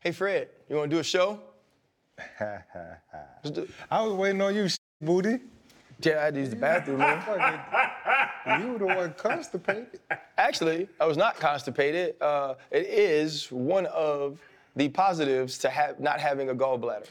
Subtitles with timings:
[0.00, 1.38] Hey Fred, you want to do a show?
[3.44, 4.68] Do- I was waiting on you,
[5.02, 5.40] booty.
[6.02, 8.62] Yeah, I had to use the bathroom, man.
[8.62, 10.00] You were the one constipated.
[10.38, 12.14] Actually, I was not constipated.
[12.22, 14.40] Uh, it is one of
[14.76, 17.08] the positives to have not having a gallbladder.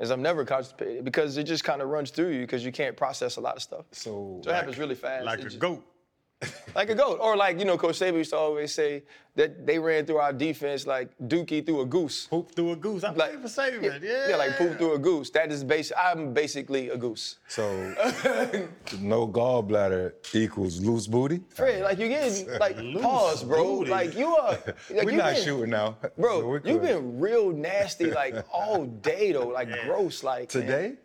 [0.00, 2.96] Is I'm never constipated because it just kind of runs through you because you can't
[2.96, 3.84] process a lot of stuff.
[3.92, 5.26] So, So it happens really fast.
[5.26, 5.84] Like It a just- goat.
[6.74, 7.18] Like a goat.
[7.20, 9.02] Or like, you know, Coach Saban used to always say
[9.36, 12.26] that they ran through our defense like Dookie through a goose.
[12.28, 13.04] Poop through a goose.
[13.04, 14.00] I Like like for Saban.
[14.02, 14.28] Yeah.
[14.30, 15.28] Yeah, like poop through a goose.
[15.30, 15.94] That is basic.
[15.98, 17.36] I'm basically a goose.
[17.48, 17.62] so
[19.00, 21.40] no gallbladder equals loose booty.
[21.50, 23.64] Fred, like you getting like Loose pause, bro.
[23.80, 23.90] booty.
[23.90, 24.52] Like you are.
[24.90, 28.84] Like, We're you not been- shooting now, Bro, we're you've been real nasty like all
[28.86, 30.96] day though, like gross, like man.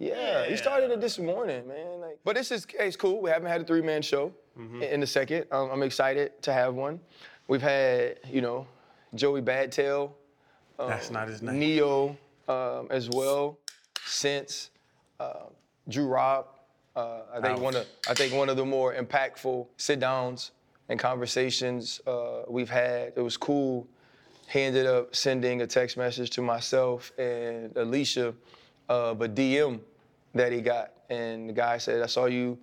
[0.00, 2.00] Yeah, you started it this morning, man.
[2.00, 3.20] Like, but this is it's cool.
[3.20, 4.82] We haven't had a three man show Mm-hmm.
[4.82, 5.44] in, a second.
[5.52, 7.00] Um, I'm excited to have one.
[7.48, 8.66] We've had you know
[9.14, 10.10] Joey Badtail,
[10.76, 11.58] That's not his name.
[11.60, 12.16] Ne-Yo
[12.48, 13.58] um, as well,
[14.04, 14.70] since
[15.20, 15.44] uh,
[15.88, 16.46] Drew Rob.
[16.96, 17.60] Uh, I think Ouch.
[17.60, 20.50] one of I think one of the more impactful sit downs
[20.88, 23.12] and conversations uh, we've had.
[23.16, 23.86] It was cool.
[24.48, 28.34] He ended up sending a text message to myself and Alicia
[28.88, 29.78] of a DM
[30.34, 32.58] that he got, and the guy said, "I saw you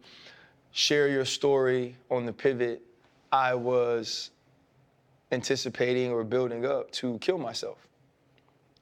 [0.71, 2.81] share your story on the pivot.
[3.31, 4.31] I was
[5.31, 7.87] anticipating or building up to kill myself."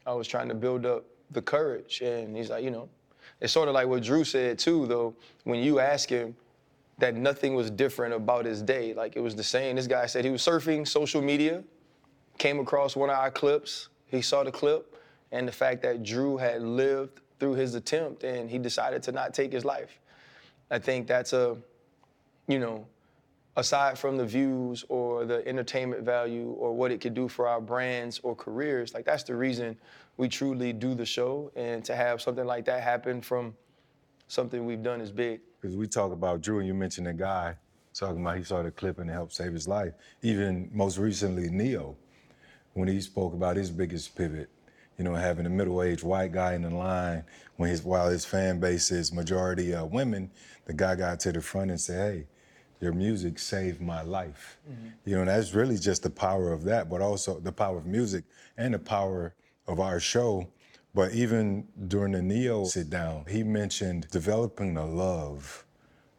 [0.05, 2.01] I was trying to build up the courage.
[2.01, 2.89] And he's like, you know,
[3.41, 6.35] it's sort of like what Drew said too, though, when you ask him
[6.97, 8.93] that nothing was different about his day.
[8.93, 9.75] Like it was the same.
[9.75, 11.63] This guy said he was surfing social media,
[12.37, 13.89] came across one of our clips.
[14.07, 14.95] He saw the clip
[15.31, 19.33] and the fact that Drew had lived through his attempt and he decided to not
[19.33, 19.99] take his life.
[20.71, 21.57] I think that's a,
[22.47, 22.85] you know,
[23.57, 27.61] aside from the views or the entertainment value or what it could do for our
[27.61, 29.77] brands or careers, like that's the reason
[30.17, 31.51] we truly do the show.
[31.55, 33.55] And to have something like that happen from
[34.27, 35.41] something we've done is big.
[35.61, 37.55] Because we talk about Drew, and you mentioned a guy
[37.93, 39.93] talking about he saw the clip and it helped save his life.
[40.21, 41.95] Even most recently, Ne-Yo,
[42.73, 44.49] when he spoke about his biggest pivot,
[44.97, 47.23] you know, having a middle-aged white guy in the line
[47.57, 50.31] when his while his fan base is majority uh, women,
[50.65, 52.27] the guy got to the front and said, "Hey,
[52.81, 54.57] your music saved my life."
[55.05, 57.85] You know, and that's really just the power of that, but also the power of
[57.85, 58.23] music
[58.57, 59.33] and the power
[59.67, 60.47] of our show.
[60.93, 65.65] But even during the Ne-Yo sit down, he mentioned developing a love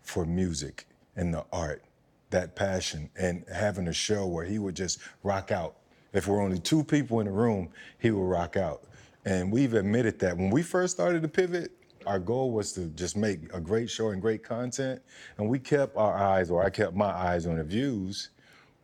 [0.03, 0.86] for music
[1.16, 1.82] and the art,
[2.31, 5.76] that passion, and having a show where he would just rock out.
[6.12, 7.68] If we're only two people in the room,
[7.98, 8.82] he will rock out.
[9.24, 11.72] And we've admitted that when we first started the pivot,
[12.06, 15.02] our goal was to just make a great show and great content.
[15.38, 18.30] And we kept our eyes, or I kept my eyes on the views.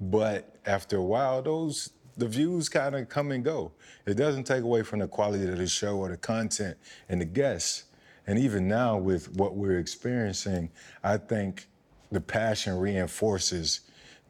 [0.00, 3.72] But after a while, those the views kind of come and go.
[4.04, 6.76] It doesn't take away from the quality of the show or the content
[7.08, 7.84] and the guests.
[8.26, 10.70] And even now, with what we're experiencing,
[11.02, 11.68] I think
[12.10, 13.80] the passion reinforces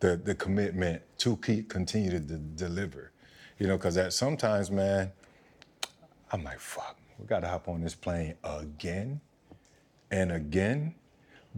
[0.02, 3.12] the the commitment to keep continue to de- deliver.
[3.58, 5.12] You know, because at sometimes, man,
[6.32, 9.20] I'm like, fuck, we got to hop on this plane again
[10.10, 10.96] and again.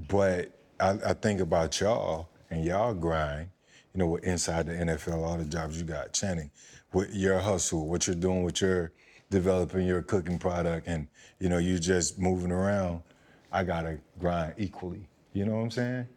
[0.09, 3.49] But I, I think about y'all and y'all grind,
[3.95, 6.51] you know, with inside the NFL, all the jobs you got, Channing,
[6.93, 8.93] with your hustle, what you're doing with your
[9.31, 11.09] developing your cooking product, and
[11.41, 13.03] you know, you just moving around.
[13.51, 15.09] I gotta grind equally.
[15.33, 16.09] You know what I'm saying?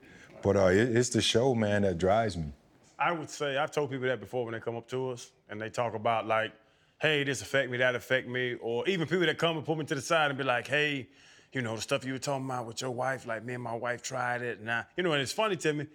[0.41, 2.51] But uh, it, it's the show, man, that drives me.
[2.99, 5.61] I would say I've told people that before when they come up to us and
[5.61, 6.51] they talk about like,
[6.99, 9.85] hey, this affect me, that affect me, or even people that come and pull me
[9.85, 11.07] to the side and be like, hey,
[11.53, 13.75] you know, the stuff you were talking about with your wife, like me and my
[13.75, 15.87] wife tried it, and I, you know, and it's funny to me.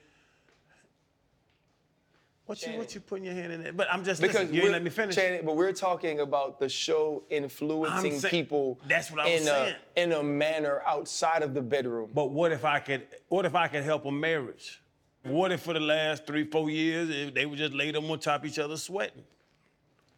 [2.53, 3.73] What you what you putting your hand in there?
[3.73, 5.15] But I'm just Because listen, you ain't we're- let me finish.
[5.15, 9.41] Channing, but we're talking about the show influencing I'm say- people That's what I was
[9.41, 9.75] in saying.
[9.97, 12.11] a in a manner outside of the bedroom.
[12.13, 13.07] But what if I could?
[13.29, 14.83] What if I could help a marriage?
[15.23, 18.19] What if for the last three, four years if they were just lay them on
[18.19, 19.25] top of each other sweating?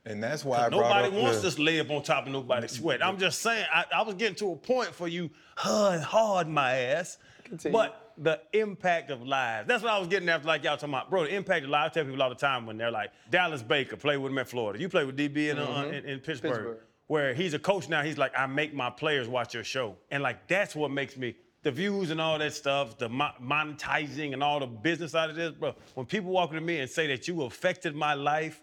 [0.04, 2.72] And that's why I Nobody up wants the- to lay up on top of nobody's
[2.72, 2.82] mm-hmm.
[2.82, 3.04] sweat.
[3.06, 6.72] I'm just saying, I, I was getting to a point for you hard, hard my
[6.74, 7.16] ass.
[7.44, 7.78] Continue.
[7.78, 9.68] But the impact of lives.
[9.68, 11.10] That's what I was getting after, like y'all talking about.
[11.10, 13.62] Bro, the impact of lives, I tell people all the time when they're like, Dallas
[13.62, 14.80] Baker played with him at Florida.
[14.80, 16.78] You played with DB in, uh, in, in Pittsburgh, Pittsburgh.
[17.06, 19.96] Where he's a coach now, he's like, I make my players watch your show.
[20.10, 24.32] And like, that's what makes me, the views and all that stuff, the mo- monetizing
[24.32, 25.74] and all the business side of this, bro.
[25.94, 28.62] When people walk to me and say that you affected my life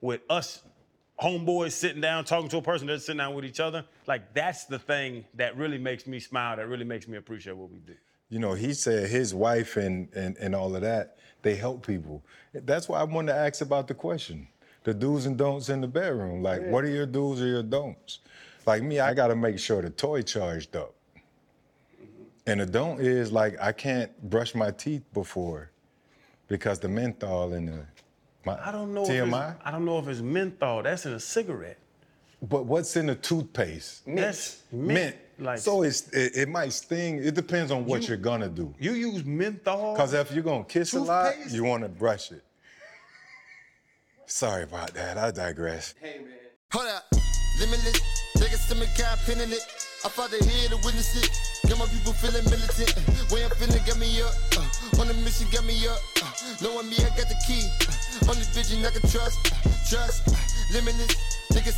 [0.00, 0.62] with us
[1.20, 4.64] homeboys sitting down talking to a person that's sitting down with each other, like that's
[4.64, 7.94] the thing that really makes me smile, that really makes me appreciate what we do.
[8.34, 12.20] You know, he said his wife and, and, and all of that, they help people.
[12.52, 14.48] That's why I wanted to ask about the question.
[14.82, 16.42] the do's and don'ts in the bedroom.
[16.42, 16.70] Like, yeah.
[16.70, 18.18] what are your do's or your don'ts?
[18.66, 20.94] Like me, I got to make sure the toy charged up.
[21.96, 22.24] Mm-hmm.
[22.48, 25.70] And the don't is like I can't brush my teeth before
[26.48, 27.86] because the menthol in the
[28.44, 29.54] my I don't know TMI.
[29.64, 30.82] I don't know if it's menthol.
[30.82, 31.78] That's in a cigarette.
[32.42, 34.08] But what's in the toothpaste?
[34.08, 34.18] Mint.
[34.18, 34.92] That's mint.
[34.92, 35.16] mint.
[35.38, 37.18] Like so, it's it, it, might sting.
[37.22, 38.74] It depends on what you, are gonna do.
[38.78, 39.94] You use menthol.
[39.94, 41.08] Because if you're gonna kiss toothpaste?
[41.08, 42.44] a lot, you want to brush it.
[44.26, 45.18] Sorry about that.
[45.18, 45.94] I digress.
[46.00, 46.32] Hey man.
[46.72, 47.04] Hold up.
[47.60, 48.00] Limitless.
[48.36, 48.88] Take a stomach,
[49.26, 49.83] pinning it.
[50.04, 51.32] I fought the head to witness it.
[51.66, 52.92] Got my people feeling militant.
[53.32, 54.36] Way I'm feeling, got me up.
[54.52, 55.96] Uh, on mission, got me up.
[56.20, 56.28] Uh,
[56.60, 57.64] knowing me, I got the key.
[57.88, 59.40] Uh, only vision I can trust.
[59.48, 60.28] Uh, trust.
[60.28, 60.36] Uh,
[60.76, 61.16] limitless.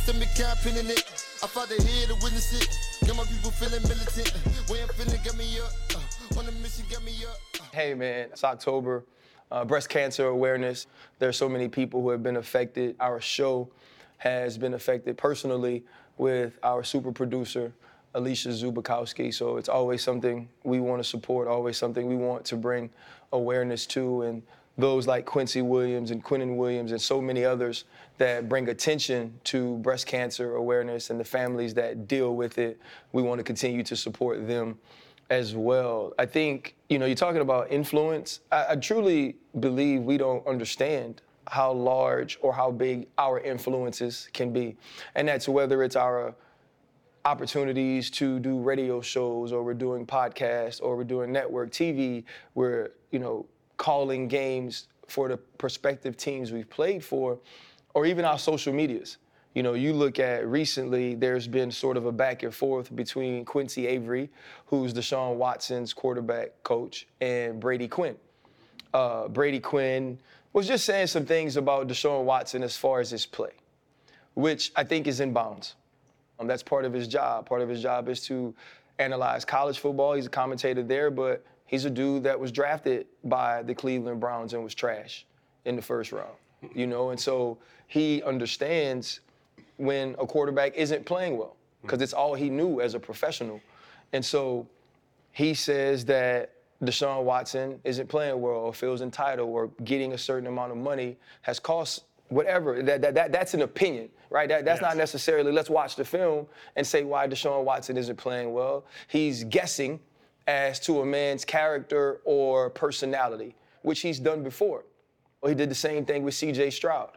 [0.07, 0.25] To me,
[0.63, 1.03] pinning it.
[1.43, 3.07] I fought the head to witness it.
[3.07, 4.33] Got my people feeling militant.
[4.69, 5.71] Way I'm feeling, got me up.
[5.95, 7.37] Uh, on mission, got me up.
[7.55, 7.63] Uh.
[7.71, 9.05] Hey, man, it's October.
[9.51, 10.87] Uh, breast cancer awareness.
[11.19, 12.97] There are so many people who have been affected.
[12.99, 13.69] Our show
[14.17, 15.85] has been affected personally
[16.17, 17.73] with our super producer,
[18.13, 19.33] Alicia Zubikowski.
[19.33, 22.89] So it's always something we want to support, always something we want to bring
[23.31, 24.23] awareness to.
[24.23, 24.41] And
[24.77, 27.85] those like Quincy Williams and Quinnen Williams and so many others
[28.17, 32.79] that bring attention to breast cancer awareness and the families that deal with it,
[33.11, 34.77] we want to continue to support them
[35.29, 36.13] as well.
[36.17, 38.41] I think, you know, you're talking about influence.
[38.51, 44.51] I, I truly believe we don't understand how large or how big our influences can
[44.51, 44.75] be.
[45.15, 46.35] And that's whether it's our
[47.27, 52.23] opportunities to do radio shows or we're doing podcasts or we're doing network TV,
[52.55, 53.45] we're, you know,
[53.75, 57.37] calling games for the prospective teams we've played for,
[57.93, 59.17] or even our social medias.
[59.55, 63.43] You know, you look at recently, there's been sort of a back and forth between
[63.43, 64.29] Quincy Avery,
[64.67, 68.15] who's Deshaun Watson's quarterback coach, and Brady Quinn.
[68.93, 70.17] Uh, Brady Quinn
[70.53, 73.51] was just saying some things about Deshaun Watson as far as his play,
[74.35, 75.75] which I think is in bounds.
[76.39, 77.47] Um, that's part of his job.
[77.47, 78.53] Part of his job is to
[78.99, 80.13] analyze college football.
[80.13, 84.53] He's a commentator there, but he's a dude that was drafted by the Cleveland Browns
[84.53, 85.25] and was trash
[85.65, 86.35] in the first round.
[86.73, 87.57] You know, and so
[87.87, 89.19] he understands
[89.77, 93.61] when a quarterback isn't playing well because it's all he knew as a professional.
[94.13, 94.67] And so
[95.31, 96.53] he says that
[96.83, 101.17] Deshaun Watson isn't playing well or feels entitled or getting a certain amount of money
[101.41, 102.81] has cost whatever.
[102.81, 104.49] That, that, that, that's an opinion, right?
[104.49, 104.89] That, that's yes.
[104.89, 108.85] not necessarily let's watch the film and say why Deshaun Watson isn't playing well.
[109.07, 109.99] He's guessing
[110.47, 114.85] as to a man's character or personality, which he's done before.
[115.41, 117.11] Well, he did the same thing with CJ Stroud.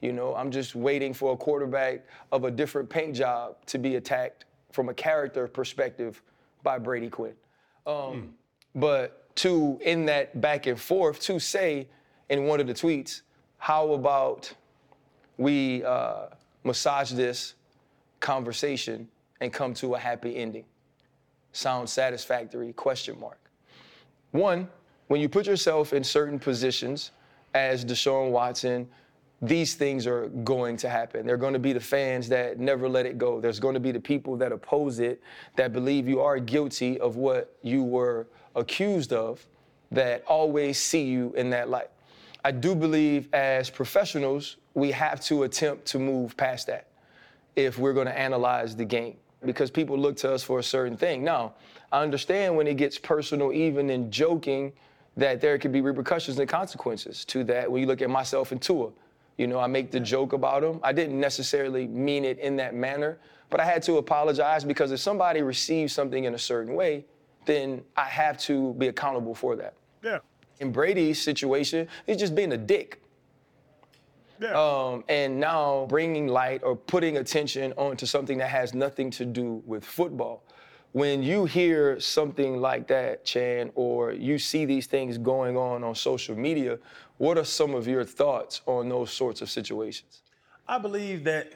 [0.00, 3.96] You know, I'm just waiting for a quarterback of a different paint job to be
[3.96, 6.22] attacked from a character perspective
[6.62, 7.34] by Brady Quinn.
[7.86, 8.28] Um, mm.
[8.76, 11.88] But to, in that back and forth, to say
[12.28, 13.22] in one of the tweets,
[13.58, 14.52] how about
[15.36, 16.26] we uh,
[16.64, 17.54] massage this
[18.20, 19.08] conversation
[19.40, 20.64] and come to a happy ending?
[21.52, 22.72] Sounds satisfactory?
[22.72, 23.38] Question mark.
[24.32, 24.68] One,
[25.08, 27.12] when you put yourself in certain positions
[27.54, 28.88] as Deshaun Watson,
[29.40, 31.24] these things are going to happen.
[31.24, 33.40] There are going to be the fans that never let it go.
[33.40, 35.22] There's going to be the people that oppose it,
[35.56, 38.26] that believe you are guilty of what you were
[38.56, 39.46] accused of,
[39.90, 41.90] that always see you in that light.
[42.48, 46.86] I do believe as professionals, we have to attempt to move past that
[47.56, 50.96] if we're going to analyze the game because people look to us for a certain
[50.96, 51.22] thing.
[51.22, 51.52] Now,
[51.92, 54.72] I understand when it gets personal, even in joking,
[55.18, 57.70] that there could be repercussions and consequences to that.
[57.70, 58.92] When you look at myself and Tua,
[59.36, 60.80] you know, I make the joke about him.
[60.82, 63.18] I didn't necessarily mean it in that manner,
[63.50, 67.04] but I had to apologize because if somebody receives something in a certain way,
[67.44, 69.74] then I have to be accountable for that.
[70.02, 70.20] Yeah.
[70.60, 73.00] In Brady's situation, he's just being a dick.
[74.40, 74.52] Yeah.
[74.52, 79.62] Um, and now bringing light or putting attention onto something that has nothing to do
[79.66, 80.44] with football.
[80.92, 85.94] When you hear something like that, Chan, or you see these things going on on
[85.94, 86.78] social media,
[87.18, 90.22] what are some of your thoughts on those sorts of situations?
[90.66, 91.52] I believe that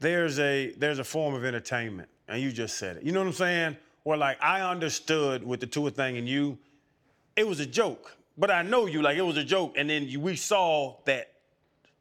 [0.00, 3.02] there's a there's a form of entertainment, and you just said it.
[3.02, 3.76] You know what I'm saying?
[4.02, 6.58] Where like I understood with the Tua thing and you,
[7.36, 8.16] it was a joke.
[8.38, 11.32] But I know you like it was a joke, and then you, we saw that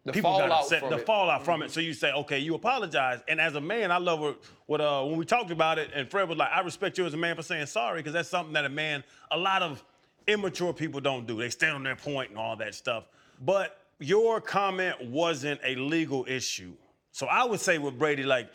[0.04, 1.06] the people fallout got upset, from the it.
[1.06, 1.72] fallout from it.
[1.72, 3.22] So you say, okay, you apologize.
[3.28, 6.10] And as a man, I love what, what uh, when we talked about it, and
[6.10, 8.54] Fred was like, I respect you as a man for saying sorry, because that's something
[8.54, 9.84] that a man, a lot of
[10.28, 11.38] immature people don't do.
[11.38, 13.06] They stand on their point and all that stuff.
[13.44, 16.74] But your comment wasn't a legal issue.
[17.12, 18.50] So I would say with Brady, like,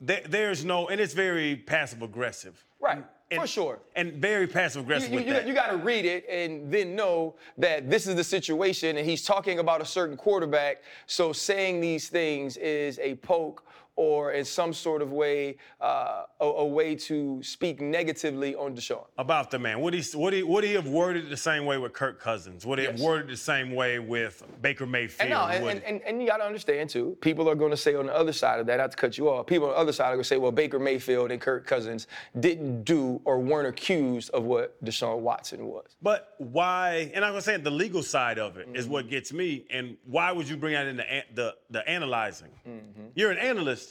[0.00, 2.62] there, there's no, and it's very passive aggressive.
[2.78, 3.02] Right.
[3.30, 3.80] And, For sure.
[3.96, 5.46] And very passive aggressive you, with you, that.
[5.46, 9.24] you got to read it and then know that this is the situation and he's
[9.24, 10.82] talking about a certain quarterback.
[11.06, 13.64] So saying these things is a poke
[13.96, 19.04] or in some sort of way uh, a, a way to speak negatively on Deshaun.
[19.18, 19.80] about the man.
[19.80, 22.66] Would he would he would he have worded it the same way with Kirk Cousins?
[22.66, 25.20] Would he have worded it the same way with Baker Mayfield?
[25.20, 27.16] And, no, and, and, and, and you got to understand too.
[27.20, 29.28] People are going to say on the other side of that, not to cut you
[29.28, 29.46] off.
[29.46, 32.06] People on the other side are going to say, well, Baker Mayfield and Kirk Cousins
[32.40, 35.86] didn't do or weren't accused of what Deshaun Watson was.
[36.02, 37.10] But why?
[37.14, 38.92] And I'm saying the legal side of it is Mm-hmm.
[38.92, 39.64] what gets me.
[39.70, 42.50] And why would you bring that in the the, the analyzing?
[42.68, 43.02] Mm-hmm.
[43.14, 43.83] You're an analyst.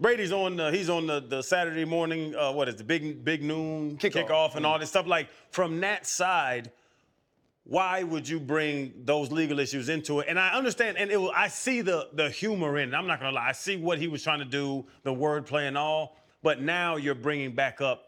[0.00, 2.34] Brady's on the, he's on the, the Saturday morning.
[2.34, 4.28] Uh, what is the big big noon Kickoff.
[4.28, 5.06] kickoff and all this stuff?
[5.06, 6.70] Like from that side,
[7.64, 10.26] why would you bring those legal issues into it?
[10.28, 12.94] And I understand, and it, I see the the humor in it.
[12.94, 13.48] I'm not gonna lie.
[13.48, 16.16] I see what he was trying to do, the wordplay and all.
[16.44, 18.04] But now you're bringing back up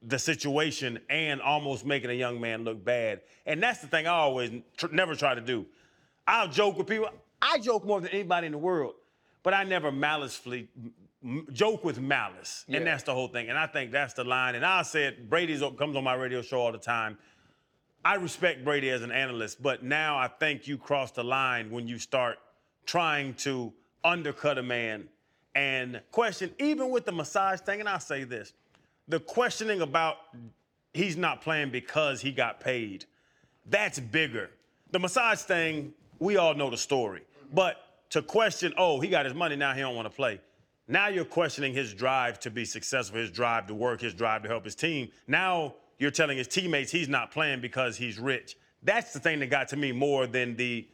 [0.00, 3.22] the situation and almost making a young man look bad.
[3.46, 5.66] And that's the thing I always tr- never try to do.
[6.28, 7.08] I'll joke with people.
[7.42, 8.94] I joke more than anybody in the world,
[9.42, 10.68] but I never malicefully
[11.52, 12.64] joke with malice.
[12.68, 12.78] Yeah.
[12.78, 13.48] And that's the whole thing.
[13.48, 14.54] And I think that's the line.
[14.54, 17.18] And I said, Brady's comes on my radio show all the time.
[18.04, 21.88] I respect Brady as an analyst, but now I think you cross the line when
[21.88, 22.38] you start
[22.86, 23.72] trying to
[24.04, 25.08] undercut a man
[25.54, 27.80] and question, even with the massage thing.
[27.80, 28.52] And I'll say this
[29.08, 30.16] the questioning about
[30.94, 33.04] he's not playing because he got paid,
[33.66, 34.50] that's bigger.
[34.90, 37.22] The massage thing, we all know the story.
[37.52, 37.76] But
[38.10, 40.40] to question, oh, he got his money, now he don't want to play.
[40.90, 44.48] Now you're questioning his drive to be successful, his drive to work, his drive to
[44.48, 45.10] help his team.
[45.26, 48.56] Now you're telling his teammates he's not playing because he's rich.
[48.82, 50.88] That's the thing that got to me more than the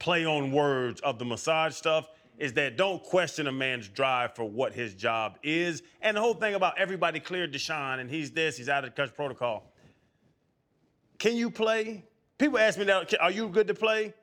[0.00, 4.44] play on words of the massage stuff is that don't question a man's drive for
[4.44, 5.82] what his job is.
[6.00, 8.96] And the whole thing about everybody cleared Deshaun and he's this, he's out of the
[8.96, 9.72] coach protocol.
[11.18, 12.04] Can you play?
[12.38, 14.14] People ask me that, are you good to play?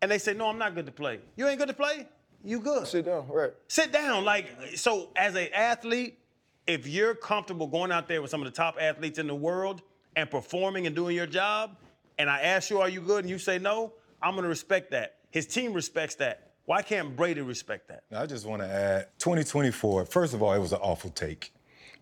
[0.00, 1.20] And they say, no, I'm not good to play.
[1.36, 2.08] You ain't good to play?
[2.44, 2.86] You good.
[2.86, 3.52] Sit down, right?
[3.68, 4.24] Sit down.
[4.24, 6.18] Like, so as an athlete,
[6.66, 9.82] if you're comfortable going out there with some of the top athletes in the world
[10.16, 11.76] and performing and doing your job,
[12.18, 13.24] and I ask you, are you good?
[13.24, 15.16] And you say no, I'm gonna respect that.
[15.30, 16.52] His team respects that.
[16.66, 18.04] Why can't Brady respect that?
[18.14, 21.52] I just want to add 2024, first of all, it was an awful take.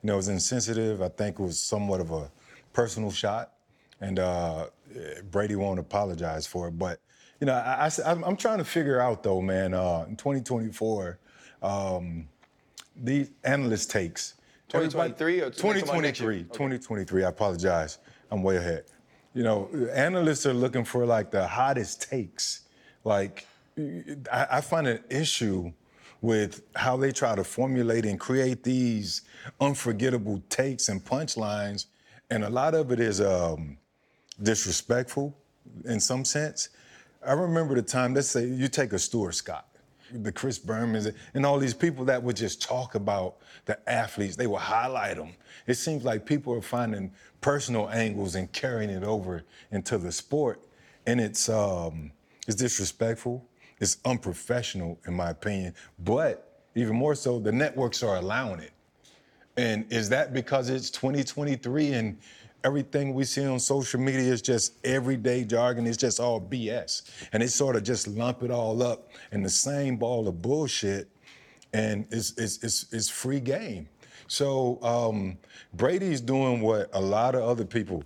[0.02, 1.00] You know, it was insensitive.
[1.00, 2.30] I think it was somewhat of a
[2.72, 3.52] personal shot.
[4.00, 4.66] And uh,
[5.30, 6.78] Brady won't apologize for it.
[6.78, 7.00] But,
[7.40, 11.18] you know, I, am trying to figure out, though, man, uh, in 2024,
[11.62, 12.28] um,
[12.94, 14.34] these analyst takes.
[14.68, 16.36] 2023 or 2023.
[16.36, 16.42] Okay.
[16.44, 17.24] 2023.
[17.24, 17.98] I apologize.
[18.30, 18.84] I'm way ahead.
[19.34, 22.62] You know, analysts are looking for like the hottest takes.
[23.04, 23.46] Like,
[24.30, 25.72] I, I find an issue
[26.20, 29.22] with how they try to formulate and create these
[29.60, 31.86] unforgettable takes and punchlines,
[32.30, 33.78] and a lot of it is um,
[34.42, 35.34] disrespectful
[35.86, 36.68] in some sense.
[37.26, 39.68] I remember the time, let's say you take a Stuart Scott,
[40.10, 43.36] the Chris Bermans, and all these people that would just talk about
[43.66, 45.34] the athletes, they would highlight them.
[45.66, 47.12] It seems like people are finding
[47.42, 50.64] personal angles and carrying it over into the sport,
[51.06, 52.10] and it's um,
[52.46, 53.46] it's disrespectful.
[53.80, 55.74] It's unprofessional, in my opinion.
[55.98, 58.72] But even more so, the networks are allowing it.
[59.56, 62.18] And is that because it's 2023 and
[62.64, 65.86] everything we see on social media is just everyday jargon?
[65.86, 67.02] It's just all BS.
[67.32, 71.08] And they sort of just lump it all up in the same ball of bullshit.
[71.72, 73.88] And it's, it's, it's, it's free game.
[74.26, 75.38] So um,
[75.74, 78.04] Brady's doing what a lot of other people,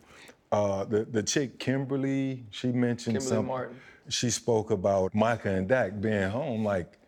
[0.52, 3.46] uh, the, the chick Kimberly, she mentioned Kimberly something.
[3.46, 3.80] Martin.
[4.08, 6.64] She spoke about Micah and Dak being home.
[6.64, 6.99] Like,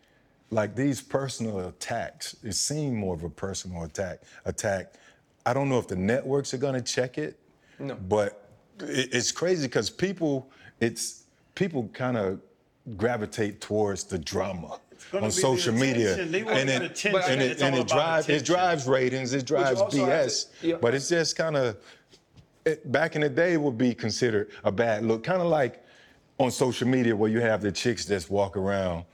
[0.49, 4.21] like these personal attacks, it seemed more of a personal attack.
[4.45, 4.93] Attack.
[5.47, 7.39] I don't know if the networks are gonna check it,
[7.79, 7.95] No.
[7.95, 8.49] but
[8.81, 10.51] it, it's crazy because people,
[10.81, 11.23] it's
[11.55, 12.41] people kind of
[12.97, 14.77] gravitate towards the drama
[15.13, 16.31] on be the social media, attention.
[16.33, 17.21] They want and it, attention.
[17.31, 20.75] and it, and it about drives it drives ratings, it drives BS, to- yeah.
[20.81, 21.77] but it's just kind of
[22.65, 25.81] it, back in the day it would be considered a bad look, kind of like
[26.39, 29.05] on social media where you have the chicks just walk around.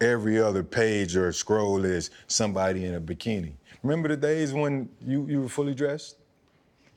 [0.00, 3.52] Every other page or scroll is somebody in a bikini.
[3.86, 6.16] Remember the days when you, you were fully dressed?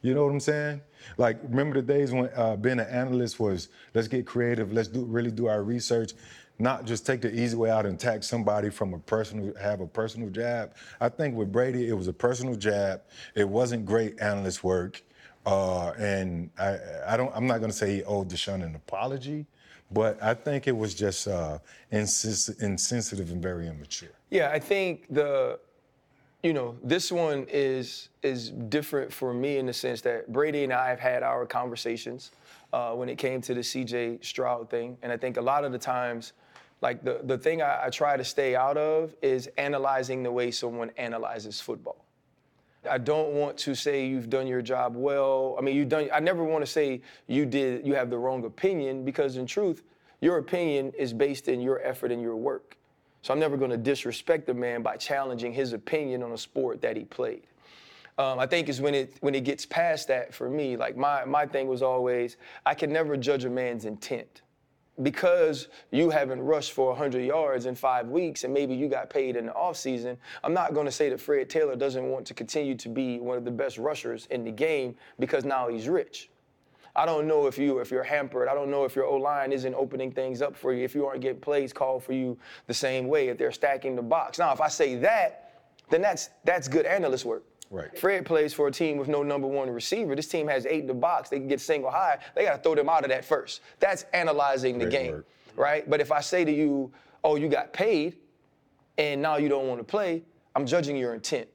[0.02, 0.82] You know what I'm saying?
[1.18, 5.04] Like, remember the days when uh, being an analyst was let's get creative, let's do
[5.04, 6.14] really do our research,
[6.58, 9.86] not just take the easy way out and attack somebody from a personal have a
[9.86, 10.74] personal jab.
[11.00, 13.02] I think with Brady, it was a personal jab.
[13.36, 15.04] It wasn't great analyst work,
[15.46, 19.46] uh, and I I don't I'm not gonna say he owed Deshaun an apology,
[19.92, 21.60] but I think it was just uh,
[21.92, 24.16] insens- insensitive and very immature.
[24.32, 25.60] Yeah, I think the
[26.44, 30.72] you know, this one is is different for me in the sense that Brady and
[30.72, 32.32] I have had our conversations
[32.72, 34.20] uh, when it came to the C.J.
[34.22, 36.34] Stroud thing, and I think a lot of the times,
[36.82, 40.50] like the the thing I, I try to stay out of is analyzing the way
[40.52, 42.06] someone analyzes football.
[42.90, 45.58] I don't want to say you've done your job well.
[45.60, 46.10] I mean, you've done.
[46.14, 47.86] I never want to say you did.
[47.86, 49.84] You have the wrong opinion because, in truth,
[50.22, 52.78] your opinion is based in your effort and your work.
[53.22, 56.82] So I'm never going to disrespect the man by challenging his opinion on a sport
[56.82, 57.44] that he played.
[58.18, 60.76] Um, I think is when it when it gets past that for me.
[60.76, 64.42] Like my my thing was always I can never judge a man's intent
[65.02, 69.36] because you haven't rushed for 100 yards in five weeks and maybe you got paid
[69.36, 72.76] in the offseason, I'm not going to say that Fred Taylor doesn't want to continue
[72.76, 76.30] to be one of the best rushers in the game because now he's rich.
[76.96, 78.48] I don't know if you if you're hampered.
[78.48, 80.84] I don't know if your O line isn't opening things up for you.
[80.84, 83.30] If you aren't getting plays called for you the same way.
[83.30, 84.40] If they're stacking the box.
[84.40, 87.44] Now, if I say that, then that's that's good analyst work.
[87.72, 87.96] Right.
[88.00, 90.16] Fred plays for a team with no number one receiver.
[90.16, 91.30] This team has eight in the box.
[91.30, 92.18] They can get single high.
[92.36, 93.62] They got to throw them out of that first.
[93.80, 95.28] That's analyzing the Great game, work.
[95.56, 95.88] right?
[95.90, 96.92] But if I say to you,
[97.24, 98.16] "Oh, you got paid,"
[98.98, 100.24] and now you don't want to play,
[100.56, 101.48] I'm judging your intent.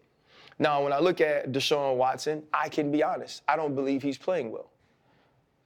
[0.60, 3.42] Now, when I look at Deshaun Watson, I can be honest.
[3.48, 4.70] I don't believe he's playing well.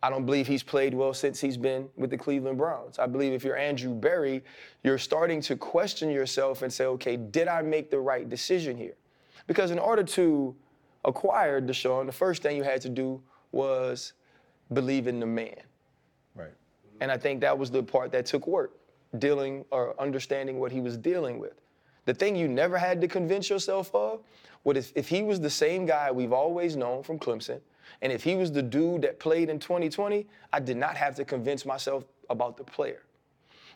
[0.03, 2.99] I don't believe he's played well since he's been with the Cleveland Browns.
[2.99, 4.45] I believe if you're Andrew Berry,
[4.85, 8.95] you're starting to question yourself and say, okay, did I make the right decision here?
[9.49, 10.55] Because in order to
[11.05, 14.13] acquire Deshaun, the first thing you had to do was
[14.73, 15.57] believe in the man.
[16.37, 16.53] Right.
[17.01, 18.79] And I think that was the part that took work,
[19.19, 21.55] dealing or understanding what he was dealing with.
[22.05, 24.21] The thing you never had to convince yourself of
[24.63, 27.61] was if, if he was the same guy we've always known from Clemson,
[28.03, 31.25] and if he was the dude that played in 2020, I did not have to
[31.25, 33.03] convince myself about the player.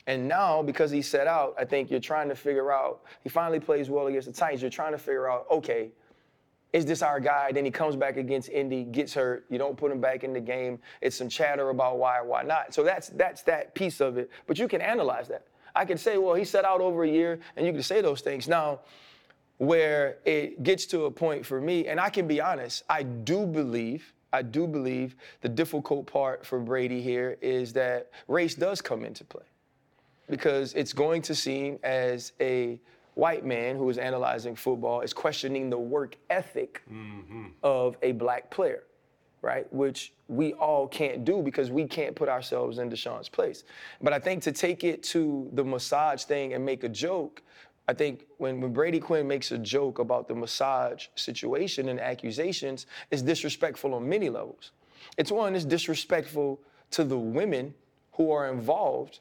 [0.07, 3.61] And now, because he set out, I think you're trying to figure out, he finally
[3.61, 4.61] plays well against the Titans.
[4.61, 5.93] You're trying to figure out, okay,
[6.73, 7.53] is this our guy?
[7.53, 9.45] Then he comes back against Indy, gets hurt.
[9.51, 10.79] You don't put him back in the game.
[11.01, 12.75] It's some chatter about why or why not.
[12.75, 14.31] So that's that's that piece of it.
[14.47, 15.47] But you can analyze that.
[15.75, 18.23] I can say, well, he set out over a year, and you can say those
[18.23, 18.49] things.
[18.49, 18.81] Now,
[19.59, 23.47] where it gets to a point for me, and I can be honest, I do
[23.47, 29.05] believe, I do believe the difficult part for Brady here is that race does come
[29.05, 29.45] into play.
[30.31, 32.81] Because it's going to seem as a
[33.15, 37.49] white man who is analyzing football is questioning the work ethic mm-hmm.
[37.63, 38.85] of a black player,
[39.43, 39.71] right?
[39.73, 43.65] Which we all can't do because we can't put ourselves in Deshaun's place.
[44.01, 47.43] But I think to take it to the massage thing and make a joke,
[47.89, 52.87] I think when, when Brady Quinn makes a joke about the massage situation and accusations,
[53.11, 54.71] it's disrespectful on many levels.
[55.19, 56.61] It's one, it's disrespectful
[56.93, 57.75] to the women
[58.13, 59.21] who are involved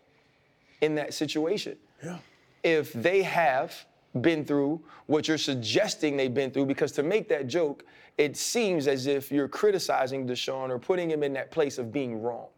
[0.82, 1.78] in that situation.
[2.04, 2.18] Yeah.
[2.64, 3.86] If they have
[4.20, 7.84] been through what you're suggesting they've been through, because to make that joke,
[8.18, 12.22] it seems as if you're criticizing Deshaun or putting him in that place of being
[12.22, 12.50] wrong.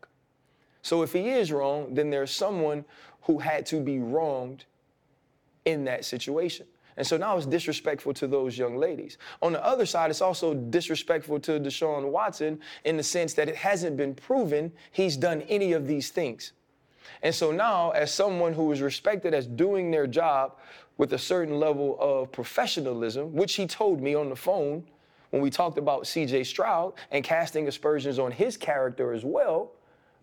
[0.82, 2.84] So if he is wrong, then there's someone
[3.22, 4.66] who had to be wronged
[5.66, 6.66] in that situation.
[6.98, 9.18] And so now it's disrespectful to those young ladies.
[9.42, 13.56] On the other side, it's also disrespectful to Deshaun Watson in the sense that it
[13.56, 16.54] hasn't been proven he's done any of these things.
[17.22, 20.58] And so now, as someone who is respected as doing their job
[20.98, 24.84] with a certain level of professionalism, which he told me on the phone
[25.32, 29.72] when we talked about CJ Stroud and casting aspersions on his character as well,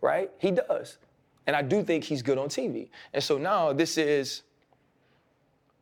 [0.01, 0.31] right?
[0.39, 0.99] He does.
[1.47, 2.89] And I do think he's good on TV.
[3.13, 4.43] And so now this is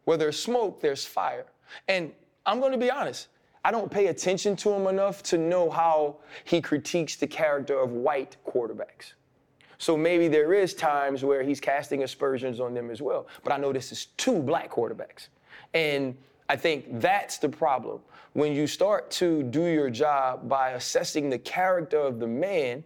[0.09, 1.45] where there's smoke, there's fire.
[1.87, 2.13] And
[2.47, 3.29] I'm going to be honest,
[3.63, 7.93] I don't pay attention to him enough to know how he critiques the character of
[7.93, 9.13] white quarterbacks.
[9.77, 13.27] So maybe there is times where he's casting aspersions on them as well.
[13.45, 15.29] But I know this is two black quarterbacks.
[15.75, 16.17] And
[16.49, 18.01] I think that's the problem.
[18.33, 22.83] When you start to do your job by assessing the character of the man,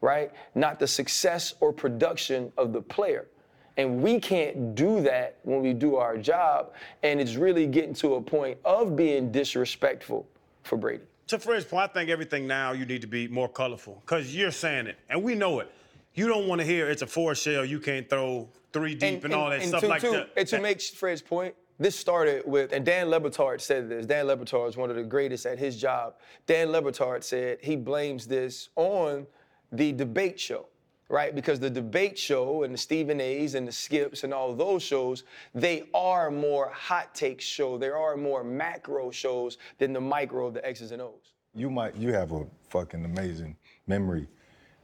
[0.00, 3.28] right, not the success or production of the player.
[3.76, 6.72] And we can't do that when we do our job.
[7.02, 10.26] And it's really getting to a point of being disrespectful
[10.62, 11.04] for Brady.
[11.28, 14.52] To Fred's point, I think everything now you need to be more colorful because you're
[14.52, 15.70] saying it, and we know it.
[16.14, 19.34] You don't want to hear it's a four shell, you can't throw three deep and,
[19.34, 20.30] all that stuff to, like to, that.
[20.36, 24.06] And to make Fred's point, this started with, and Dan Le Batard said this.
[24.06, 26.14] Dan Le Batard is one of the greatest at his job.
[26.46, 29.26] Dan Le Batard said he blames this on
[29.72, 30.66] the debate show,
[31.08, 31.34] right?
[31.34, 35.24] Because the debate show and the Stephen A's and the Skips and all those shows,
[35.54, 37.78] they are more hot take show.
[37.78, 41.32] They are more macro shows than the micro of the X's and O's.
[41.54, 44.28] You might you have a fucking amazing memory.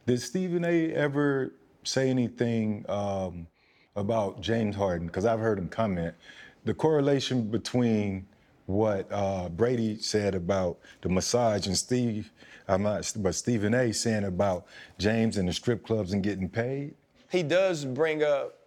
[0.05, 0.91] Did Stephen A.
[0.93, 3.47] ever say anything um,
[3.95, 5.07] about James Harden?
[5.07, 6.15] Because I've heard him comment
[6.65, 8.25] the correlation between
[8.65, 12.31] what uh, Brady said about the massage and Steve,
[12.67, 13.91] I'm not, but Stephen A.
[13.93, 14.65] saying about
[14.97, 16.95] James and the strip clubs and getting paid.
[17.29, 18.57] He does bring up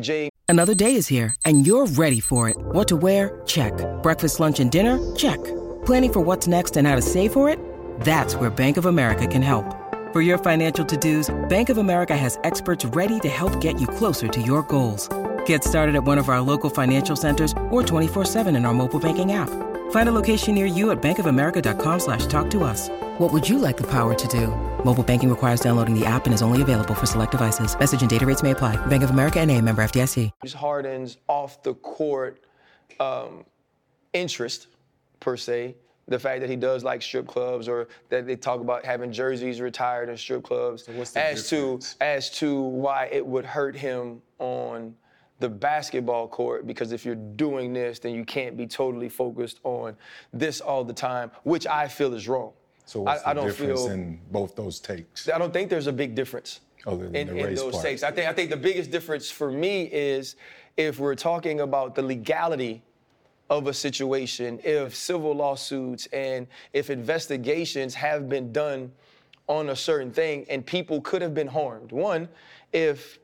[0.00, 0.30] James.
[0.48, 2.56] Another day is here, and you're ready for it.
[2.56, 3.42] What to wear?
[3.46, 3.72] Check.
[4.02, 5.14] Breakfast, lunch, and dinner?
[5.16, 5.42] Check.
[5.84, 7.58] Planning for what's next and how to save for it?
[8.00, 9.64] That's where Bank of America can help.
[10.12, 14.28] For your financial to-dos, Bank of America has experts ready to help get you closer
[14.28, 15.08] to your goals.
[15.46, 19.32] Get started at one of our local financial centers or 24-7 in our mobile banking
[19.32, 19.50] app.
[19.90, 22.88] Find a location near you at bankofamerica.com slash talk to us.
[23.18, 24.48] What would you like the power to do?
[24.84, 27.76] Mobile banking requires downloading the app and is only available for select devices.
[27.78, 28.74] Message and data rates may apply.
[28.86, 30.30] Bank of America and a member FDIC.
[30.54, 32.44] Harden's off the court
[33.00, 33.44] um,
[34.12, 34.68] interest,
[35.20, 35.74] per se.
[36.08, 39.60] The fact that he does like strip clubs, or that they talk about having jerseys
[39.60, 41.94] retired in strip clubs, what's the as difference?
[41.94, 44.94] to as to why it would hurt him on
[45.38, 46.66] the basketball court.
[46.66, 49.96] Because if you're doing this, then you can't be totally focused on
[50.32, 52.52] this all the time, which I feel is wrong.
[52.84, 53.92] So what's I, I the don't difference feel.
[53.92, 55.28] in both those takes?
[55.28, 57.84] I don't think there's a big difference in, in those part.
[57.84, 58.02] takes.
[58.02, 60.36] I think I think the biggest difference for me is
[60.76, 62.82] if we're talking about the legality
[63.50, 68.92] of a situation, if civil lawsuits and if investigations have been done
[69.48, 71.92] on a certain thing and people could have been harmed.
[71.92, 72.28] One,
[72.72, 73.18] if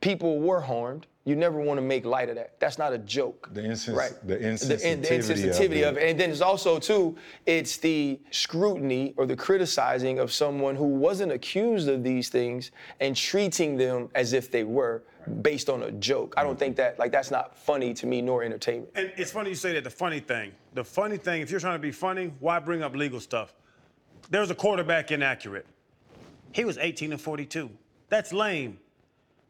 [0.00, 2.58] people were harmed, you never want to make light of that.
[2.58, 3.50] That's not a joke.
[3.52, 4.14] The insens- right.
[4.26, 6.02] the in- insensitivity of of it.
[6.02, 6.10] it.
[6.10, 11.30] And then it's also too, it's the scrutiny or the criticizing of someone who wasn't
[11.30, 15.02] accused of these things and treating them as if they were
[15.42, 16.32] based on a joke.
[16.38, 18.90] I don't think that like that's not funny to me nor entertainment.
[18.94, 19.84] And it's funny you say that.
[19.84, 22.96] The funny thing, the funny thing, if you're trying to be funny, why bring up
[22.96, 23.54] legal stuff?
[24.30, 25.66] There's a quarterback inaccurate.
[26.52, 27.68] He was 18 and 42.
[28.08, 28.78] That's lame.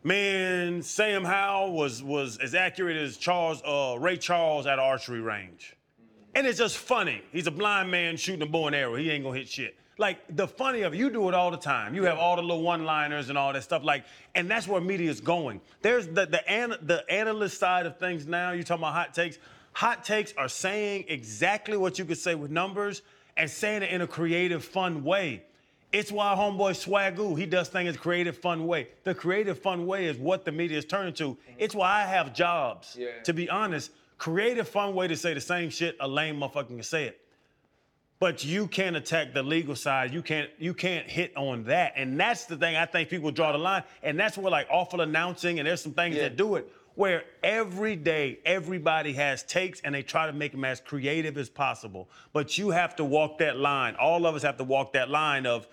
[0.04, 5.76] Man, Sam Howell was was as accurate as Charles uh, Ray Charles at archery range.
[6.34, 7.22] And it's just funny.
[7.32, 8.94] He's a blind man shooting a bow and arrow.
[8.94, 9.76] He ain't gonna hit shit.
[9.98, 11.96] Like the funny of you do it all the time.
[11.96, 13.82] You have all the little one-liners and all that stuff.
[13.82, 14.04] Like,
[14.37, 15.61] and that's where media is going.
[15.82, 18.52] There's the the an, the analyst side of things now.
[18.52, 19.38] You talking about hot takes.
[19.72, 23.02] Hot takes are saying exactly what you could say with numbers
[23.37, 25.42] and saying it in a creative, fun way.
[25.92, 28.88] It's why homeboy Swagoo, he does things in a creative, fun way.
[29.05, 31.37] The creative, fun way is what the media is turning to.
[31.59, 32.94] It's why I have jobs.
[32.98, 33.22] Yeah.
[33.24, 36.83] To be honest, creative, fun way to say the same shit a lame motherfucker can
[36.83, 37.20] say it.
[38.20, 40.12] But you can't attack the legal side.
[40.12, 41.92] You can't you can't hit on that.
[41.96, 43.85] And that's the thing I think people draw the line.
[44.03, 46.22] And that's where like awful announcing and there's some things Yeah.
[46.24, 50.64] that do it where every day everybody has takes and they try to make them
[50.64, 52.09] as creative as possible.
[52.33, 53.94] But you have to walk that line.
[53.94, 55.68] All of us have to walk that line of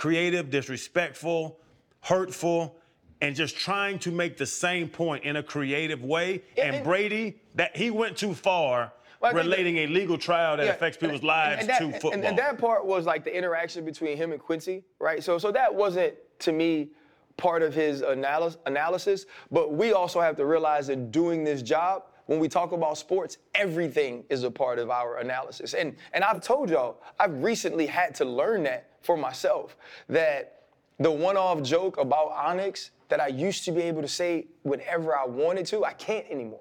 [0.00, 1.58] creative, disrespectful,
[2.00, 2.74] hurtful,
[3.20, 6.42] and just trying to make the same point in a creative way.
[6.56, 10.64] Yeah, and and- Brady, that he went too far Well, relating a legal trial that
[10.64, 12.24] Yeah, affects people's and- lives and that, to and- football.
[12.24, 15.22] And, that part was like the interaction between him and Quincy, right?
[15.22, 16.92] So, so that wasn't to me
[17.36, 18.58] part of his analysis.
[18.64, 22.96] Analysis, but we also have to realize that doing this job, when we talk about
[22.96, 25.74] sports, everything is a part of our analysis.
[25.74, 29.76] And and I've told y'all, I've recently had to learn that for myself.
[30.08, 30.62] That
[31.00, 35.26] the one-off joke about Onyx that I used to be able to say whenever I
[35.26, 36.60] wanted to, I can't anymore.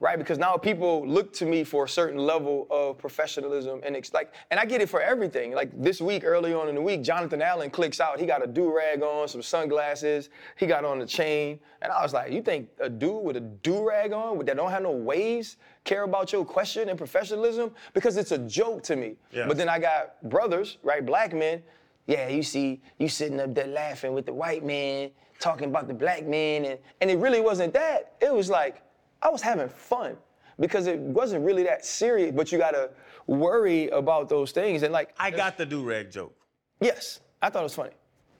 [0.00, 0.18] Right?
[0.18, 4.32] Because now people look to me for a certain level of professionalism and it's like,
[4.50, 5.52] and I get it for everything.
[5.52, 8.18] Like this week, early on in the week, Jonathan Allen clicks out.
[8.18, 10.30] He got a do rag on, some sunglasses.
[10.56, 13.40] He got on the chain, and I was like, you think a dude with a
[13.40, 17.70] do rag on that don't have no waves care about your question and professionalism?
[17.92, 19.16] Because it's a joke to me.
[19.30, 19.46] Yeah.
[19.46, 21.62] But then I got brothers, right, black men.
[22.06, 25.10] Yeah, you see, you sitting up there laughing with the white man,
[25.40, 28.14] talking about the black man, and, and it really wasn't that.
[28.20, 28.82] It was like,
[29.22, 30.16] I was having fun
[30.60, 32.90] because it wasn't really that serious, but you gotta
[33.26, 34.82] worry about those things.
[34.82, 36.34] And like, I got the do rag joke.
[36.80, 37.90] yes, I thought it was funny.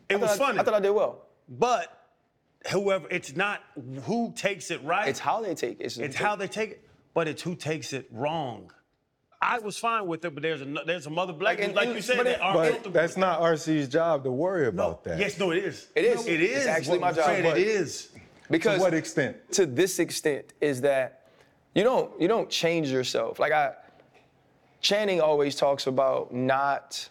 [0.09, 0.59] It I was thought I- funny.
[0.61, 1.23] I thought I did well.
[1.49, 2.07] But
[2.71, 3.63] whoever, it's not
[4.05, 5.09] who takes it right.
[5.09, 5.97] It's how they take it.
[5.99, 8.73] It's how they take it, but it's who takes it wrong.
[9.41, 11.87] I was fine with it, but there's a, there's some other black Like, and- like
[11.89, 15.05] and- you said, but that it- aren't But that's not RC's job to worry about
[15.05, 15.19] that.
[15.19, 15.89] Yes, no, it is.
[15.95, 16.27] It is.
[16.27, 16.67] It It's is.
[16.67, 18.11] actually my job, saying, but- It is.
[18.51, 19.37] Because To what extent?
[19.53, 21.29] to this extent is that
[21.75, 23.39] you don't you don't change yourself.
[23.39, 23.73] Like I
[24.81, 27.09] Channing always talks about not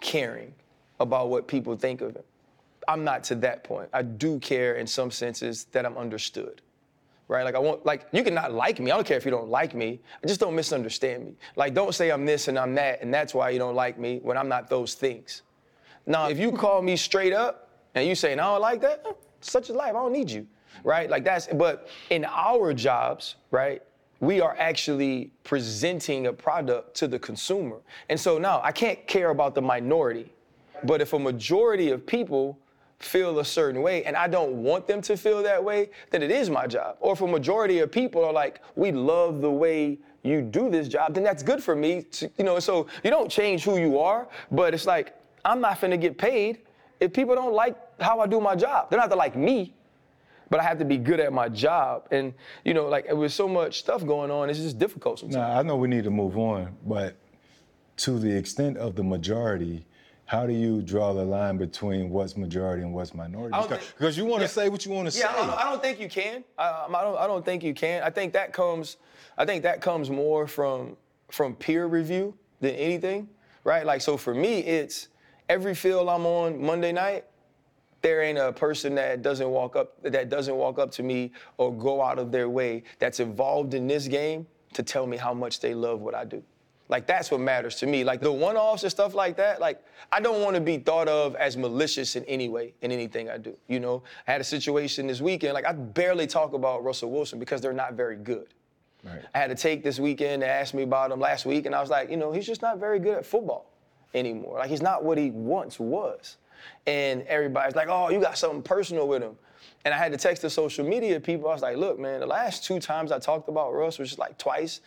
[0.00, 0.52] caring
[0.98, 2.22] about what people think of him.
[2.88, 3.88] I'm not to that point.
[3.92, 6.60] I do care in some senses that I'm understood.
[7.28, 7.42] Right?
[7.44, 8.90] Like I want like you can not like me.
[8.90, 10.00] I don't care if you don't like me.
[10.22, 11.34] I Just don't misunderstand me.
[11.56, 14.18] Like don't say I'm this and I'm that and that's why you don't like me
[14.22, 15.42] when I'm not those things.
[16.06, 19.06] Now, if you call me straight up and you say, "No, I don't like that,"
[19.44, 19.90] such is life.
[19.90, 20.46] I don't need you,
[20.82, 21.08] right?
[21.08, 21.46] Like that's.
[21.46, 23.82] But in our jobs, right,
[24.20, 27.76] we are actually presenting a product to the consumer.
[28.08, 30.32] And so now I can't care about the minority,
[30.84, 32.58] but if a majority of people
[32.98, 36.30] feel a certain way and I don't want them to feel that way, then it
[36.30, 36.96] is my job.
[37.00, 40.88] Or if a majority of people are like, we love the way you do this
[40.88, 42.02] job, then that's good for me.
[42.02, 45.78] To, you know, so you don't change who you are, but it's like, I'm not
[45.78, 46.60] finna get paid
[47.00, 48.90] if people don't like how I do my job.
[48.90, 49.74] They don't have to like me,
[50.50, 52.08] but I have to be good at my job.
[52.10, 55.36] And, you know, like with so much stuff going on, it's just difficult sometimes.
[55.36, 57.16] Now, I know we need to move on, but
[57.98, 59.86] to the extent of the majority,
[60.26, 63.56] how do you draw the line between what's majority and what's minority?
[63.96, 64.48] Because, you want to yeah.
[64.48, 65.38] say what you want to Yeah, say.
[65.38, 66.44] I don't, I don't think you can.
[66.58, 67.18] I, I don't.
[67.18, 68.02] I don't think you can.
[68.02, 68.96] I think that comes.
[69.36, 70.96] I think that comes more from
[71.30, 73.28] from peer review than anything,
[73.64, 73.84] right?
[73.84, 75.08] Like so for me, it's
[75.48, 77.26] every field I'm on Monday night.
[78.04, 81.72] There ain't a person that doesn't walk up that doesn't walk up to me or
[81.72, 85.60] go out of their way that's involved in this game to tell me how much
[85.60, 86.42] they love what I do.
[86.90, 88.04] Like that's what matters to me.
[88.04, 89.58] Like the one-offs and stuff like that.
[89.58, 93.30] Like I don't want to be thought of as malicious in any way in anything
[93.30, 93.56] I do.
[93.68, 95.54] You know, I had a situation this weekend.
[95.54, 98.48] Like I barely talk about Russell Wilson because they're not very good.
[99.02, 99.22] Right.
[99.34, 101.80] I had to take this weekend to ask me about him last week, and I
[101.80, 103.70] was like, you know, he's just not very good at football
[104.12, 104.58] anymore.
[104.58, 106.36] Like he's not what he once was.
[106.86, 109.36] And everybody's like, oh, you got something personal with him.
[109.84, 111.48] And I had to text the social media people.
[111.48, 114.18] I was like, look, man, the last two times I talked about Russ was just
[114.18, 114.80] like twice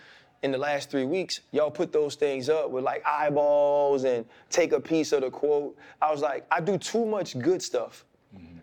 [0.44, 1.42] in the last three weeks.
[1.52, 5.76] Y'all put those things up with like eyeballs and take a piece of the quote.
[6.02, 8.06] I was like, I do too much good stuff.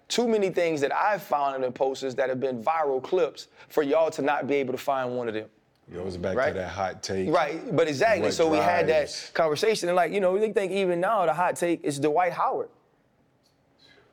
[0.07, 3.83] Too many things that I've found in the posters that have been viral clips for
[3.83, 5.49] y'all to not be able to find one of them.
[5.91, 6.49] It goes back Right.
[6.49, 7.31] to that hot take.
[7.31, 8.27] Right, but exactly.
[8.27, 11.33] What So we had that conversation, and like you know, we think even now the
[11.33, 12.69] hot take is Dwight Howard,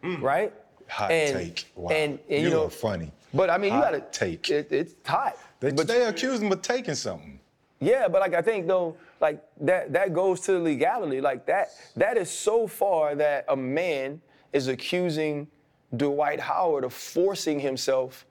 [0.04, 0.22] Mm.
[0.22, 0.54] right?
[0.88, 1.72] Hot And- take.
[1.76, 1.90] Wow.
[1.92, 3.12] And, and you you know, are funny.
[3.34, 4.50] But I mean, Hot you gotta take.
[4.50, 5.38] It, it's hot.
[5.60, 7.40] They, but they accused him of taking something.
[7.80, 11.22] yeah, but like I think though, like that that goes to legality.
[11.22, 14.22] Like that that is so far that a man
[14.54, 15.48] is accusing
[15.96, 18.26] Dwight Howard of forcing himself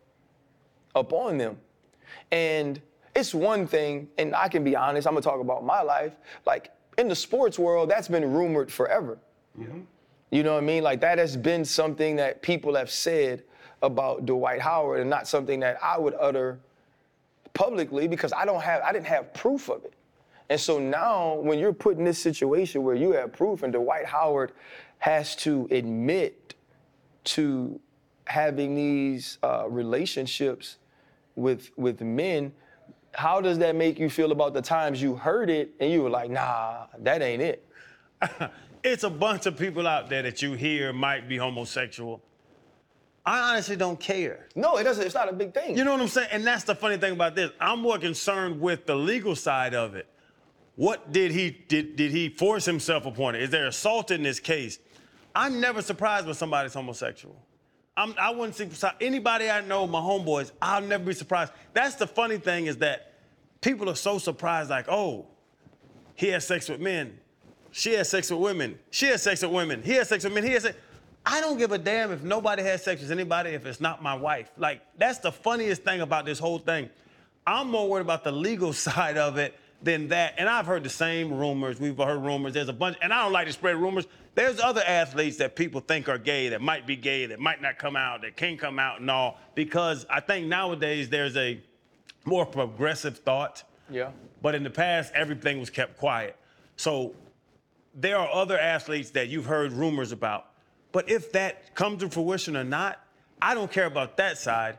[0.94, 1.56] upon them.
[2.32, 2.80] And
[3.16, 6.12] it's one thing, and I can be honest, I'm gonna talk about my life.
[6.46, 9.18] Like in the sports world, that's been rumored forever.
[10.30, 10.82] You know what I mean?
[10.82, 13.42] Like that has been something that people have said
[13.82, 16.60] about Dwight Howard and not something that I would utter
[17.52, 19.94] publicly because I don't have I didn't have proof of it.
[20.48, 24.06] And so now when you're put in this situation where you have proof and Dwight
[24.06, 24.52] Howard
[24.98, 26.54] has to admit
[27.22, 27.80] to
[28.24, 30.76] having these uh, relationships
[31.34, 32.52] with with men,
[33.14, 36.10] how does that make you feel about the times you heard it and you were
[36.10, 37.66] like, nah, that ain't it?
[38.82, 42.22] It's a bunch of people out there that you hear might be homosexual.
[43.26, 44.48] I honestly don't care.
[44.54, 45.04] No, it doesn't.
[45.04, 45.76] It's not a big thing.
[45.76, 46.28] You know what I'm saying?
[46.32, 47.50] And that's the funny thing about this.
[47.60, 50.06] I'm more concerned with the legal side of it.
[50.76, 53.42] What did he did did he force himself upon it?
[53.42, 54.78] Is there assault in this case?
[55.34, 57.36] I'm never surprised when somebody's homosexual.
[57.96, 58.68] I'm, I wouldn't see
[59.00, 60.52] anybody I know, my homeboys.
[60.62, 61.52] I'll never be surprised.
[61.74, 63.12] That's the funny thing is that
[63.60, 65.26] people are so surprised, like, oh,
[66.14, 67.18] he has sex with men,
[67.72, 70.44] she has sex with women, she has sex with women, he has sex with men,
[70.44, 70.76] he has sex.
[71.24, 74.14] I don't give a damn if nobody has sex with anybody if it's not my
[74.14, 74.50] wife.
[74.56, 76.88] Like, that's the funniest thing about this whole thing.
[77.46, 80.34] I'm more worried about the legal side of it than that.
[80.38, 81.80] And I've heard the same rumors.
[81.80, 82.54] We've heard rumors.
[82.54, 84.06] There's a bunch, and I don't like to spread rumors.
[84.34, 87.78] There's other athletes that people think are gay, that might be gay, that might not
[87.78, 91.60] come out, that can't come out and all, because I think nowadays there's a
[92.24, 93.64] more progressive thought.
[93.90, 94.10] Yeah.
[94.40, 96.36] But in the past, everything was kept quiet.
[96.76, 97.14] So
[97.94, 100.46] there are other athletes that you've heard rumors about.
[100.92, 102.98] But if that comes to fruition or not,
[103.40, 104.78] I don't care about that side.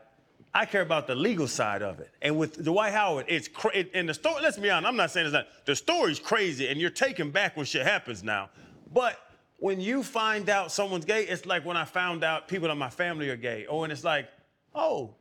[0.54, 2.10] I care about the legal side of it.
[2.20, 4.42] And with Dwight Howard, it's cra- it, and the story.
[4.42, 4.88] Let's be honest.
[4.88, 5.46] I'm not saying it's not.
[5.64, 8.50] The story's crazy, and you're taken back when shit happens now.
[8.92, 9.18] But
[9.58, 12.90] when you find out someone's gay, it's like when I found out people in my
[12.90, 13.64] family are gay.
[13.66, 14.28] Oh, and it's like,
[14.74, 15.14] oh,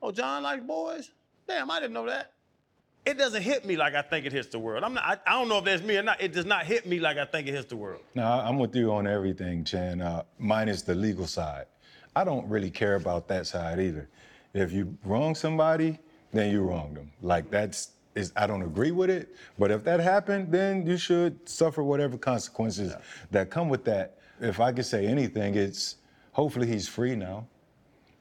[0.00, 1.10] oh, John likes boys.
[1.46, 2.33] Damn, I didn't know that
[3.06, 4.82] it doesn't hit me like I think it hits the world.
[4.82, 5.04] I'm not.
[5.04, 6.20] I, I don't know if that's me or not.
[6.20, 8.00] It does not hit me like I think it hits the world.
[8.14, 10.00] No, I'm with you on everything, Chan.
[10.00, 11.66] Uh, minus the legal side.
[12.16, 14.08] I don't really care about that side either.
[14.54, 15.98] If you wrong somebody,
[16.32, 17.10] then you wronged them.
[17.20, 21.48] Like that's is I don't agree with it, but if that happened, then you should
[21.48, 22.94] suffer whatever consequences
[23.32, 24.18] that come with that.
[24.40, 25.96] If I could say anything, it's
[26.32, 27.46] hopefully he's free now.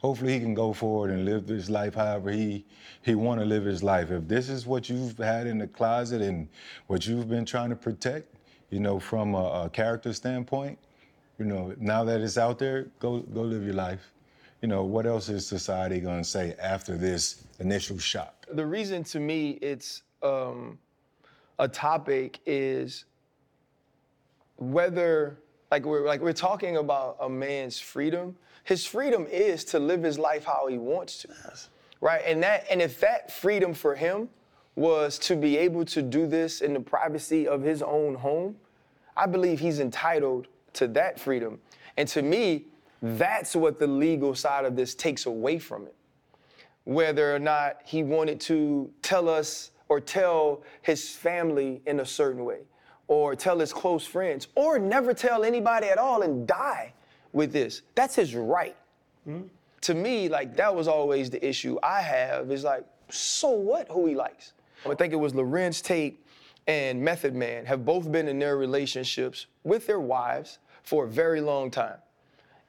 [0.03, 2.65] Hopefully he can go forward and live his life however he
[3.01, 4.11] he want to live his life.
[4.11, 6.49] If this is what you've had in the closet and
[6.87, 8.35] what you've been trying to protect,
[8.69, 10.77] you know, from a, a character standpoint,
[11.39, 14.11] you know, now that it's out there, go go live your life.
[14.63, 18.45] you know, what else is society going to say after this initial shock?
[18.53, 20.79] The reason to me it's um,
[21.59, 23.05] a topic is
[24.57, 25.37] whether
[25.69, 28.37] like we're like we're talking about a man's freedom.
[28.63, 31.29] His freedom is to live his life how he wants to.
[32.01, 32.21] Right?
[32.25, 34.29] And that and if that freedom for him
[34.75, 38.55] was to be able to do this in the privacy of his own home,
[39.15, 41.59] I believe he's entitled to that freedom.
[41.97, 42.65] And to me,
[43.01, 45.95] that's what the legal side of this takes away from it.
[46.85, 52.45] Whether or not he wanted to tell us or tell his family in a certain
[52.45, 52.61] way,
[53.07, 56.93] or tell his close friends, or never tell anybody at all and die
[57.33, 57.81] with this.
[57.95, 58.77] That's his right.
[59.81, 64.05] To me, like that was always the issue I have is like, so what who
[64.05, 64.53] he likes?
[64.85, 66.19] I think it was Larenz Tate
[66.67, 71.41] and Method Man have both been in their relationships with their wives for a very
[71.41, 71.97] long time.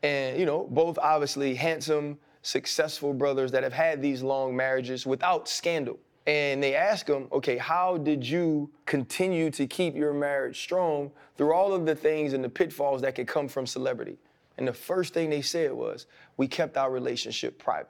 [0.03, 5.48] And, you know, both obviously handsome, successful brothers that have had these long marriages without
[5.48, 5.98] scandal.
[6.27, 11.53] And they ask them, okay, how did you continue to keep your marriage strong through
[11.53, 14.16] all of the things and the pitfalls that could come from celebrity?
[14.58, 17.88] And the first thing they said was, we kept our relationship private.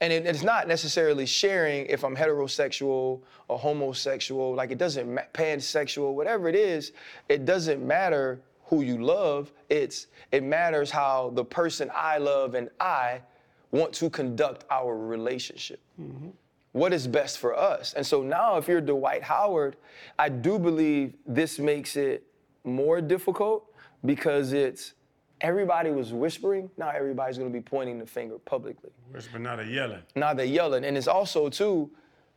[0.00, 5.22] And it- it's not necessarily sharing if I'm heterosexual or homosexual, like it doesn't, ma-
[5.32, 6.92] pansexual, whatever it is,
[7.28, 9.52] it doesn't matter who you love.
[9.70, 13.22] It's, it matters how the person I love and I
[13.70, 15.80] want to conduct our relationship.
[16.00, 16.28] Mm-hmm.
[16.72, 17.94] What is best for us?
[17.94, 19.76] And so now, if you're Dwight Howard,
[20.18, 22.24] I do believe this makes it
[22.64, 23.72] more difficult
[24.04, 24.92] because it's
[25.40, 26.70] everybody was whispering.
[26.76, 28.90] Now everybody's gonna be pointing the finger publicly.
[29.12, 30.02] Whisper, not a yelling.
[30.14, 31.90] Now they're yelling, and it's also too.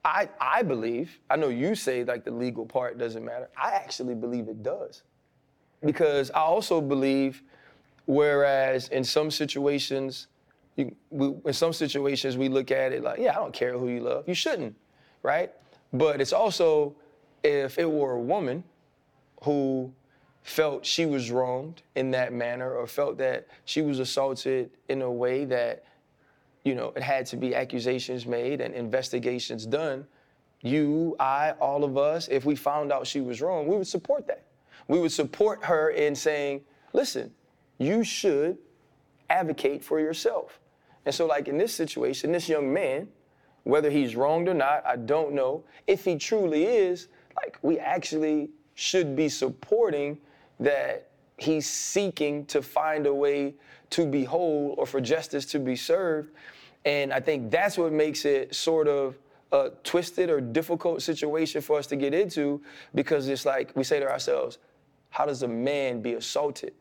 [0.06, 1.20] I I believe.
[1.30, 3.50] I know you say like the legal part doesn't matter.
[3.58, 5.04] I actually believe it does,
[5.84, 7.44] because I also believe,
[8.06, 10.28] whereas in some situations,
[10.78, 13.90] you, we, in some situations we look at it like, yeah, I don't care who
[13.90, 14.28] you love.
[14.28, 14.76] You shouldn't,
[15.24, 15.52] right?
[15.92, 16.96] But it's also
[17.44, 18.64] if it were a woman
[19.44, 19.92] who
[20.50, 25.12] felt she was wronged in that manner or felt that she was assaulted in a
[25.12, 25.84] way that
[26.64, 30.06] you know, it had to be accusations made and investigations done.
[30.62, 34.28] You, I, all of us, if we found out she was wrong, we would support
[34.28, 34.44] that.
[34.88, 36.62] We would support her in saying,
[36.94, 37.32] listen,
[37.78, 38.58] you should
[39.30, 40.60] advocate for yourself.
[41.06, 43.08] And so, like in this situation, this young man,
[43.64, 45.64] whether he's wronged or not, I don't know.
[45.88, 50.20] If he truly is, like, we actually should be supporting
[50.60, 53.56] that he's seeking to find a way
[53.92, 56.32] to be whole or for justice to be served.
[56.86, 59.18] And I think that's what makes it sort of
[59.52, 62.62] a twisted or difficult situation for us to get into
[62.94, 64.60] because it's like we say to ourselves,
[65.10, 66.74] how does a man be assaulted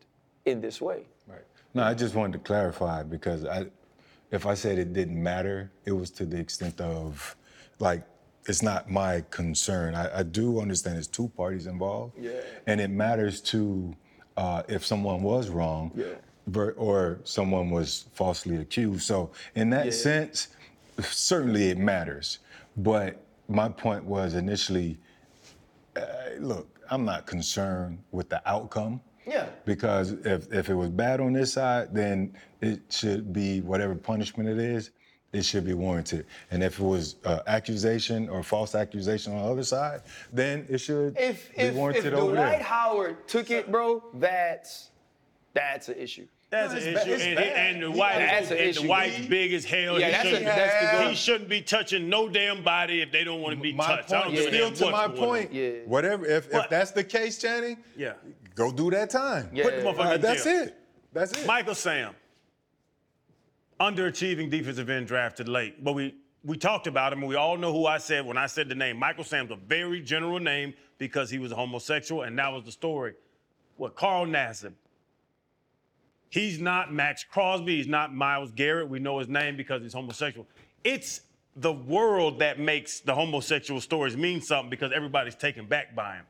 [0.45, 1.05] in this way?
[1.27, 1.41] Right.
[1.73, 3.65] No, I just wanted to clarify because I,
[4.31, 7.35] if I said it didn't matter, it was to the extent of,
[7.79, 8.03] like,
[8.45, 9.95] it's not my concern.
[9.95, 12.13] I, I do understand there's two parties involved.
[12.19, 12.31] Yeah.
[12.67, 13.95] And it matters to
[14.37, 16.05] uh, if someone was wrong Yeah.
[16.47, 19.03] ver- or someone was falsely accused.
[19.03, 19.91] So in that Yeah.
[19.91, 20.47] sense,
[21.01, 22.39] certainly it matters.
[22.77, 24.97] But my point was initially,
[25.95, 26.01] uh,
[26.39, 29.01] look, I'm not concerned with the outcome.
[29.27, 29.47] Yeah.
[29.65, 34.49] Because if, if it was bad on this side, then it should be whatever punishment
[34.49, 34.89] it is,
[35.31, 36.25] it should be warranted.
[36.51, 40.01] And if it was uh, accusation or false accusation on the other side,
[40.33, 42.63] then it should If be if, if warranted over Dwight there.
[42.63, 44.89] Howard took it, bro, that's
[45.53, 46.27] that's an issue.
[46.51, 46.93] That's No, an issue.
[46.95, 47.57] ba- and, bad.
[47.75, 48.81] and the He- white, That's and issue.
[48.81, 49.99] the white's He- big as hell.
[49.99, 53.11] Yeah, he, that's a- shouldn't, that's the he shouldn't be touching no damn body if
[53.11, 54.11] they don't want to be my touched.
[54.13, 55.69] I don't give a still to my point, Yeah.
[55.85, 58.13] whatever, if, if that's the case, Channing, Yeah.
[58.55, 59.51] go do that time.
[59.53, 59.63] Yeah.
[59.65, 60.75] Put the motherfucker Uh, in that's it.
[61.13, 61.45] That's it.
[61.45, 62.15] Michael Sam,
[63.79, 65.83] underachieving defensive end drafted late.
[65.83, 68.47] But we we talked about him, and we all know who I said when I
[68.47, 68.97] said the name.
[68.97, 72.71] Michael Sam's a very general name because he was a homosexual, and that was the
[72.71, 73.13] story.
[73.77, 74.73] What Carl Nassib.
[76.29, 77.77] He's not Maxx Crosby.
[77.77, 78.87] He's not Myles Garrett.
[78.87, 80.47] We know his name because he's homosexual.
[80.83, 81.21] It's
[81.55, 86.25] the world that makes the homosexual stories mean something because everybody's taken back by him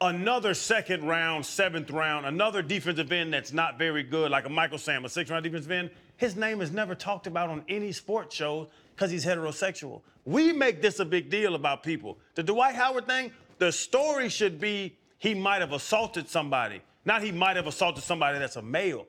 [0.00, 4.78] another second round, seventh round, another defensive end that's not very good, like a Michael
[4.78, 8.34] Sam, a six round defensive end, his name is never talked about on any sports
[8.34, 10.02] show because he's heterosexual.
[10.24, 12.18] We make this a big deal about people.
[12.34, 17.32] The Dwight Howard thing, the story should be he might have assaulted somebody, not he
[17.32, 19.06] might have assaulted somebody that's a male.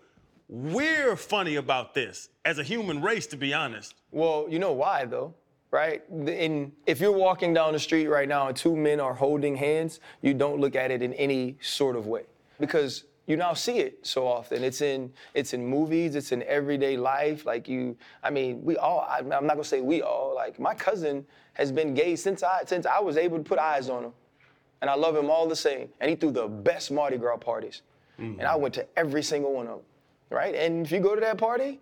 [0.50, 3.96] We're funny about this as a human race, to be honest.
[4.12, 5.34] Well, you know why though,
[5.72, 6.08] right?
[6.10, 10.00] And if you're walking down the street right now and two men are holding hands,
[10.22, 12.24] you don't look at it in any sort of way
[12.60, 14.64] because you now see it so often.
[14.64, 16.16] It's in it's in movies.
[16.16, 17.46] It's in everyday life.
[17.46, 19.02] Like you, I mean, we all.
[19.02, 20.36] I, I'm not gonna say we all.
[20.36, 23.90] Like my cousin has been gay since I since I was able to put eyes
[23.90, 24.14] on him,
[24.82, 25.88] and I love him all the same.
[26.02, 27.84] And he threw the best Mardi Gras parties,
[28.20, 28.38] mm.
[28.38, 29.86] and I went to every single one of them.
[30.30, 30.56] Right?
[30.56, 31.80] And if you go to that party,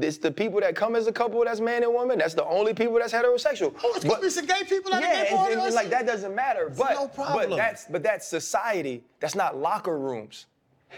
[0.00, 2.18] it's the people that come as a couple that's man and woman.
[2.18, 3.74] That's the only people that's heterosexual.
[3.82, 6.06] Oh, it's gonna be some gay people at a yeah, gay and- and, like that
[6.06, 6.70] doesn't matter.
[6.76, 7.50] But no problem.
[7.50, 9.04] but that's but that's society.
[9.20, 10.46] That's not locker rooms.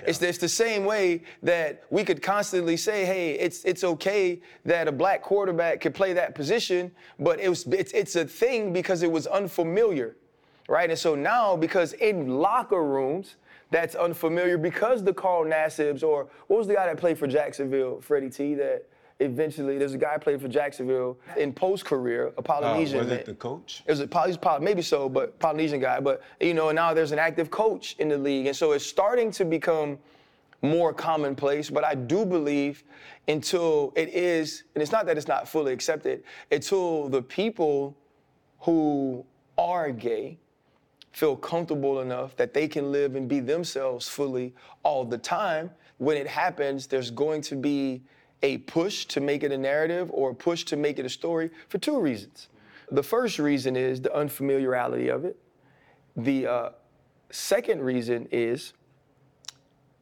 [0.06, 4.88] It's, it's the same way that we could constantly say, hey, it's it's okay that
[4.88, 9.02] a black quarterback could play that position, but it was it's it's a thing because
[9.02, 10.16] it was unfamiliar,
[10.68, 10.88] right?
[10.88, 13.36] And so now because in locker rooms
[13.72, 18.00] that's unfamiliar because the Carl Nassibs or what was the guy that played for Jacksonville,
[18.00, 18.86] Freddie T, that
[19.18, 22.98] eventually there's a guy played for Jacksonville in post career, a Uh, Polynesian.
[23.00, 23.82] was it the coach?
[23.86, 26.00] It was a Poly, Poly- maybe so, but Polynesian guy.
[26.00, 29.30] But you know, now there's an active coach in the league, and so it's starting
[29.32, 29.98] to become
[30.60, 31.70] more commonplace.
[31.70, 32.84] But I do believe
[33.28, 37.96] until it is, and it's not that it's not fully accepted, until the people
[38.60, 39.24] who
[39.58, 40.38] are gay
[41.12, 45.70] feel comfortable enough that they can live and be themselves fully all the time.
[45.98, 48.02] When it happens, there's going to be
[48.42, 51.50] a push to make it a narrative or a push to make it a story
[51.68, 52.48] for two reasons.
[52.90, 55.38] The first reason is the unfamiliarity of it.
[56.16, 56.70] The uh,
[57.30, 58.72] second reason is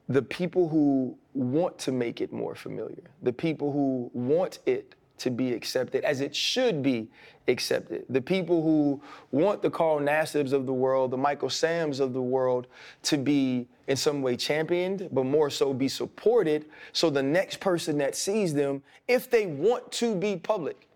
[0.09, 5.31] the people who want to make it more familiar, the people who want it to
[5.31, 7.09] be accepted as it should be
[7.49, 9.01] accepted, the people who
[9.31, 12.67] want the Carl Nassibs of the world, the Michael Sams of the world
[13.03, 17.99] to be in some way championed, but more so be supported so the next person
[17.99, 20.89] that sees them, if they want to be public,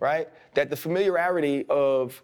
[0.00, 2.22] right, that the familiarity of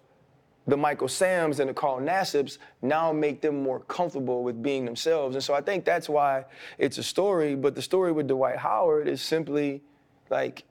[0.66, 5.34] the Michael Sams and the Carl Nassibs now make them more comfortable with being themselves.
[5.34, 6.44] And so I think that's why
[6.78, 7.54] it's a story.
[7.54, 9.82] But the story with Dwight Howard is simply
[10.30, 10.64] like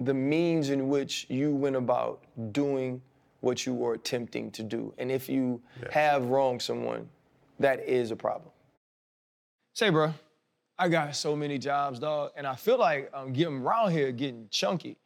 [0.00, 2.22] the means in which you went about
[2.52, 3.02] doing
[3.40, 4.92] what you were attempting to do.
[4.98, 7.08] And if you have wronged someone,
[7.60, 8.50] that is a problem.
[9.74, 10.12] Say, bro,
[10.78, 14.48] I got so many jobs, dog, and I feel like I'm getting around here getting
[14.50, 14.96] chunky.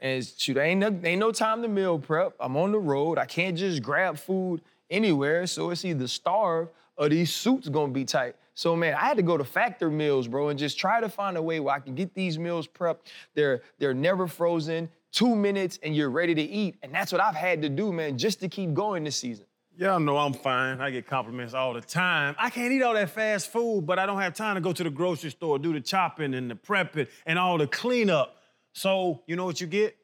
[0.00, 2.34] And shoot, ain't no, ain't no time to meal prep.
[2.38, 3.18] I'm on the road.
[3.18, 5.46] I can't just grab food anywhere.
[5.46, 8.36] So it's either starve or these suits gonna be tight.
[8.56, 11.36] So man, I had to go to Factor Meals, bro, and just try to find
[11.36, 13.00] a way where I can get these meals prepped.
[13.34, 14.88] They're they're never frozen.
[15.12, 16.76] Two minutes and you're ready to eat.
[16.82, 19.44] And that's what I've had to do, man, just to keep going this season.
[19.76, 20.80] Y'all know I'm fine.
[20.80, 22.34] I get compliments all the time.
[22.38, 24.82] I can't eat all that fast food, but I don't have time to go to
[24.82, 28.36] the grocery store, do the chopping and the prepping and all the cleanup.
[28.72, 29.96] So, you know what you get?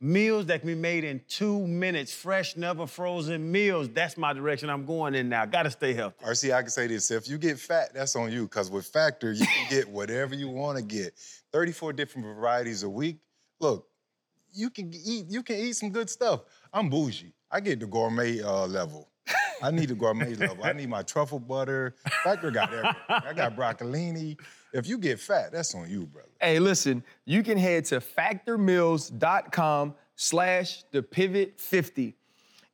[0.00, 3.88] Meals that can be made in two minutes, fresh, never frozen meals.
[3.88, 5.46] That's my direction I'm going in now.
[5.46, 6.24] Gotta stay healthy.
[6.24, 8.42] RC, I can say this: if you get fat, that's on you.
[8.42, 11.14] Because with Factor, you can get whatever you want to get.
[11.52, 13.18] 34 different varieties a week.
[13.60, 13.86] Look,
[14.52, 15.26] you can eat.
[15.28, 16.40] You can eat some good stuff.
[16.72, 17.32] I'm bougie.
[17.50, 19.08] I get the gourmet uh, level.
[19.62, 20.64] I need the gourmet level.
[20.64, 21.94] I need my truffle butter.
[22.24, 22.96] Factor got everything.
[23.08, 24.38] I got broccolini.
[24.74, 26.28] If you get fat, that's on you, brother.
[26.40, 32.16] Hey, listen, you can head to factormeals.com slash the pivot 50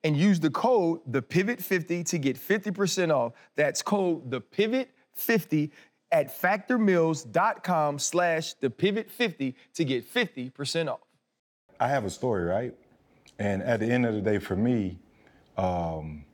[0.03, 3.34] and use the code the pivot 50 to get 50% off.
[3.55, 5.70] That's code the pivot 50
[6.11, 11.01] at factormeals.com slash the pivot 50 to get 50% off.
[11.78, 12.74] I have a story, right?
[13.38, 14.98] And at the end of the day, for me,
[15.59, 16.24] um,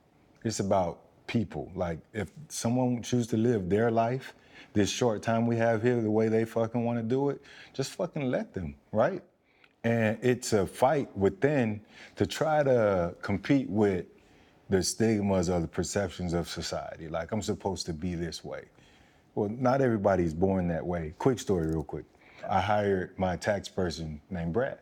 [0.45, 1.69] it's about people.
[1.75, 4.33] Like, if someone chooses to live their life,
[4.73, 7.41] this short time we have here, the way they fucking want to do it,
[7.73, 9.23] just fucking let them, right?
[9.83, 11.81] And it's a fight within
[12.15, 14.05] to try to compete with
[14.69, 17.07] the stigmas or the perceptions of society.
[17.07, 18.65] Like, I'm supposed to be this way.
[19.35, 21.13] Well, not everybody's born that way.
[21.19, 22.05] Quick story, real quick.
[22.49, 24.79] I hired my tax person named Brad.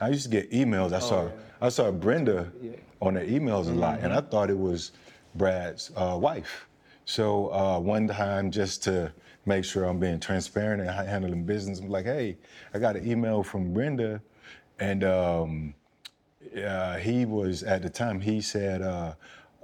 [0.00, 0.92] I used to get emails.
[0.92, 2.52] I saw I saw Brenda
[3.00, 4.92] on the emails a lot, and I thought it was
[5.34, 6.66] Brad's uh, wife.
[7.06, 9.12] So uh, one time, just to
[9.46, 12.36] make sure I'm being transparent and handling business, I'm like, "Hey,
[12.74, 14.20] I got an email from Brenda,
[14.80, 15.74] and um,
[16.62, 19.14] uh, he was at the time he said, uh,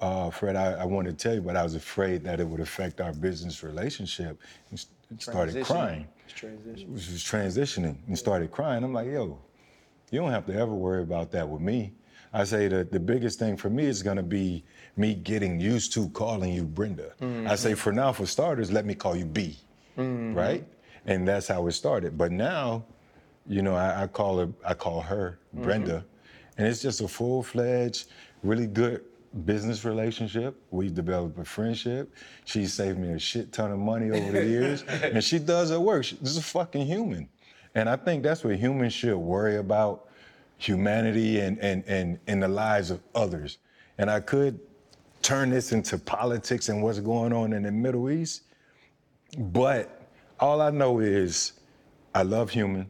[0.01, 2.61] uh, "Fred, I, I wanted to tell you, but I was afraid that it would
[2.61, 4.41] affect our business relationship."
[4.71, 4.87] And
[5.19, 6.93] started crying transition.
[6.93, 8.85] was was transitioning and started crying.
[8.85, 9.39] I'm like, yo,
[10.11, 11.93] you don't have to ever worry about that with me.
[12.33, 14.65] I say that the biggest thing for me is gonna be
[14.97, 17.13] me getting used to calling you Brenda.
[17.49, 19.57] I say for now, for starters, let me call you B,
[19.97, 20.35] mm-hmm.
[20.35, 20.67] right?
[21.07, 22.19] And that's how it started.
[22.19, 22.85] But now,
[23.47, 25.65] you know, I, I call her, I call her mm-hmm.
[25.65, 26.05] Brenda,
[26.59, 28.09] and it's just a full-fledged,
[28.43, 29.03] really good
[29.47, 30.61] business relationship.
[30.71, 32.15] We've developed a friendship.
[32.45, 35.81] She's saved me a shit ton of money over the years, and she does her
[35.81, 36.05] work.
[36.05, 37.29] She's a fucking human,
[37.75, 40.09] and I think that's what humans should worry about:
[40.59, 43.59] humanity and and and in the lives of others.
[43.99, 44.61] And I could
[45.23, 48.43] turn this into politics and what's going on in the Middle East,
[49.39, 50.09] but
[50.41, 51.53] all I know is
[52.15, 52.87] I love human,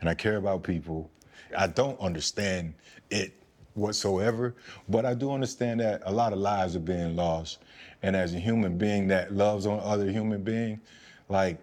[0.00, 1.10] and I care about people.
[1.56, 2.74] I don't understand
[3.10, 3.32] it
[3.74, 4.54] whatsoever.
[4.88, 7.58] But I do understand that a lot of lives are being lost.
[8.02, 10.80] And as a human being that loves on other human being,
[11.28, 11.58] like,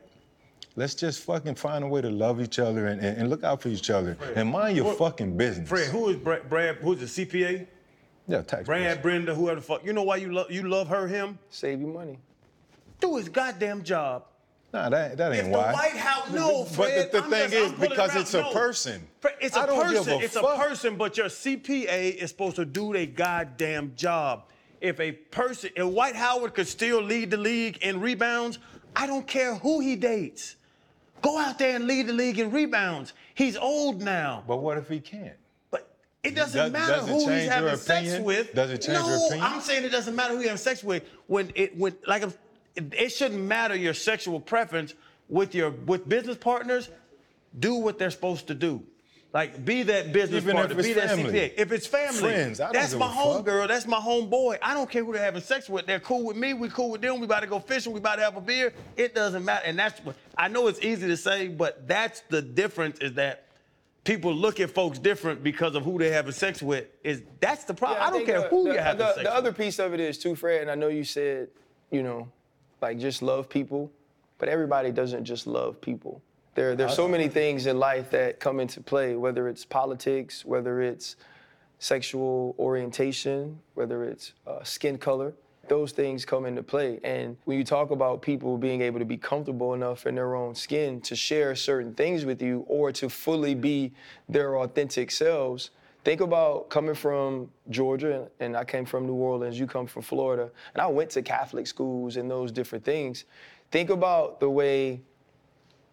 [0.76, 3.62] let's just fucking find a way to love each other and, and, and look out
[3.62, 5.68] for each other and mind your fucking business.
[5.68, 6.50] Fred, who is Brad?
[6.50, 7.68] Brad who's the CPA?
[8.30, 8.66] Yeah, tax.
[8.66, 9.84] Brad, Brenda, whoever the fuck.
[9.84, 11.40] You know why you love you love her, him?
[11.50, 12.20] Save you money.
[13.02, 14.26] Do his goddamn job.
[14.72, 15.58] Nah, that, that ain't If the.
[15.58, 17.10] White House, no, Fred.
[17.12, 18.52] but the, the I'm thing just- is, I'm because it it's a No.
[18.54, 19.08] person.
[19.20, 20.04] Fred, It's a I don't person.
[20.04, 24.44] give a it's a person, but your CPA is supposed to do their goddamn job.
[24.80, 28.60] If a person, if Dwight Howard could still lead the league in rebounds,
[28.96, 30.56] I don't care who he dates.
[31.24, 33.14] Go out there and lead the league in rebounds.
[33.34, 34.44] He's old now.
[34.48, 35.34] But what if he can't?
[36.24, 38.54] It doesn't Does- matter does it who he's having sex with.
[38.54, 39.42] Does it change no, your opinion?
[39.42, 41.04] I'm saying it doesn't matter who you have sex with.
[41.28, 42.38] When it when like it,
[42.76, 44.96] it shouldn't matter your sexual preference
[45.30, 46.90] with your with business partners.
[47.58, 48.84] Do what they're supposed to do.
[49.32, 51.32] Like be that business Even partner, be that family.
[51.32, 51.54] CPA.
[51.56, 54.58] If it's family, Friends, that's my homegirl, that's my homeboy.
[54.62, 55.86] I don't care who they're having sex with.
[55.86, 56.54] They're cool with me.
[56.54, 57.20] We cool with them.
[57.20, 57.94] We about to go fishing.
[57.94, 58.74] We about to have a beer.
[58.98, 59.66] It doesn't matter.
[59.66, 63.00] And that's what I know it's easy to say, but that's the difference.
[63.00, 63.46] Is that
[64.04, 66.88] people look at folks different because of who they're having sex with.
[67.04, 68.00] Is that's the problem?
[68.02, 69.34] Yeah, I, don't care the- who the, you're having the, sex the with.
[69.34, 71.50] other piece of it is too, Fred, and I know you said,
[71.92, 72.28] you know,
[72.82, 73.92] like just love people,
[74.38, 76.22] but everybody doesn't just love people.
[76.56, 80.82] There, there's so many things in life that come into play, whether it's politics, whether
[80.82, 81.16] it's
[81.78, 85.34] sexual orientation, whether it's uh, skin color.
[85.70, 87.00] Those things come into play.
[87.04, 90.56] And when you talk about people being able to be comfortable enough in their own
[90.56, 93.94] skin to share certain things with you or to fully be
[94.28, 95.70] their authentic selves,
[96.04, 100.50] think about coming from Georgia and I came from New Orleans, you come from Florida,
[100.74, 103.26] and I went to Catholic schools and those different things.
[103.70, 105.02] Think about the way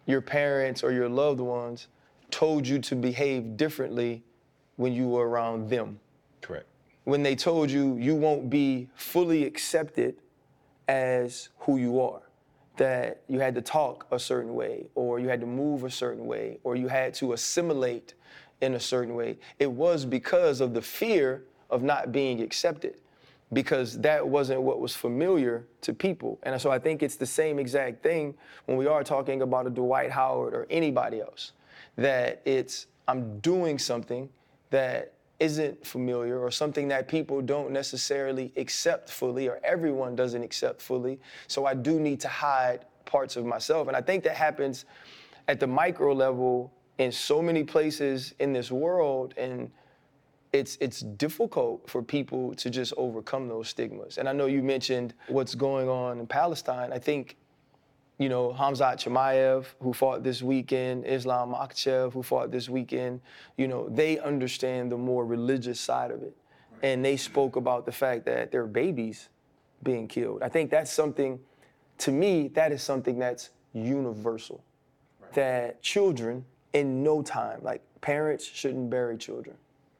[0.06, 1.88] your parents or your loved ones
[2.30, 4.22] told you to behave differently
[4.76, 6.00] when you were around them.
[6.40, 6.66] Correct.
[7.06, 10.16] When they told you you won't be fully accepted
[10.88, 12.22] as who you are,
[12.78, 16.26] that you had to talk a certain way, or you had to move a certain
[16.26, 18.14] way, or you had to assimilate
[18.60, 19.38] in a certain way.
[19.60, 22.96] It was because of the fear of not being accepted,
[23.52, 26.40] because that wasn't what was familiar to people.
[26.42, 28.34] And so I think it's the same exact thing
[28.64, 31.52] when we are talking about a Dwight Howard or anybody else,
[31.94, 34.28] that it's I'm doing something
[34.70, 40.80] that isn't familiar or something that people don't necessarily accept fully or everyone doesn't accept
[40.80, 41.20] fully.
[41.46, 43.88] So I do need to hide parts of myself.
[43.88, 44.86] And I think that happens
[45.48, 49.70] at the micro level in so many places in this world and
[50.52, 54.16] it's it's difficult for people to just overcome those stigmas.
[54.16, 56.92] And I know you mentioned what's going on in Palestine.
[56.92, 57.36] I think
[58.18, 63.20] you know, Hamzat Chimaev, who fought this weekend, Islam Makhachev, who fought this weekend,
[63.58, 66.34] you know, they understand the more religious side of it.
[66.82, 69.28] And they spoke about the fact that there are babies
[69.82, 70.42] being killed.
[70.42, 71.38] I think that's something,
[71.98, 74.64] to me, that is something that's universal.
[75.34, 79.56] That children, in no time, like parents shouldn't bury children,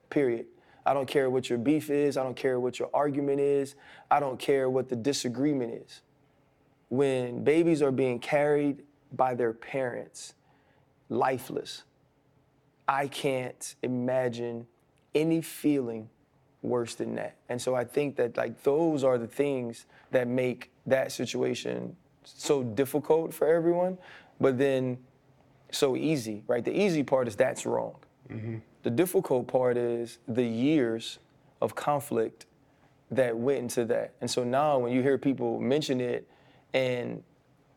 [0.09, 0.47] period.
[0.87, 3.75] I don't care what your beef is, I don't care what your argument is,
[4.11, 6.01] I don't care what the disagreement is
[6.89, 8.83] when babies are being carried
[9.13, 10.35] by their parents,
[11.09, 11.85] lifeless,
[12.89, 14.67] I can't imagine
[15.15, 16.09] any feeling
[16.63, 17.37] worse than that.
[17.49, 22.63] And so I think that like those are the things that make that situation so
[22.63, 23.99] difficult for everyone,
[24.41, 24.99] but then
[25.71, 26.65] so easy, right?
[26.65, 27.97] The easy part is that's wrong.
[28.31, 28.59] Mm-hmm.
[28.83, 31.19] The difficult part is the years
[31.61, 32.47] of conflict
[33.11, 34.13] that went into that.
[34.21, 36.29] And so now when you hear people mention it
[36.75, 37.23] and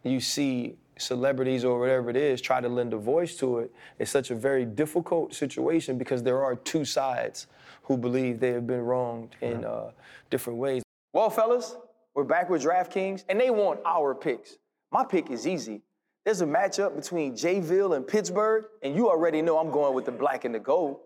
[0.04, 4.12] you see celebrities or whatever it is try to lend a voice to it, it's
[4.12, 7.48] such a very difficult situation because there are two sides
[7.84, 9.92] who believe they have been wronged in uh,
[10.30, 10.84] different ways.
[11.14, 11.76] Well, fellas,
[12.14, 14.58] we're back with DraftKings, and they want our picks.
[14.92, 15.82] My pick is easy.
[16.26, 20.12] There's a matchup between Jayville and Pittsburgh, and you already know I'm going with the
[20.12, 21.00] black and the gold.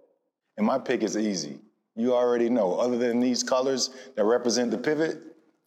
[0.58, 1.60] And my pick is easy.
[1.96, 2.76] You already know.
[2.76, 5.22] Other than these colors that represent the pivot,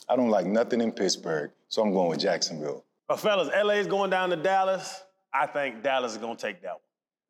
[0.08, 1.50] I don't like nothing in Pittsburgh.
[1.68, 2.84] So I'm going with Jacksonville.
[3.08, 5.02] But fellas, LA's going down to Dallas.
[5.32, 6.80] I think Dallas is gonna take that one.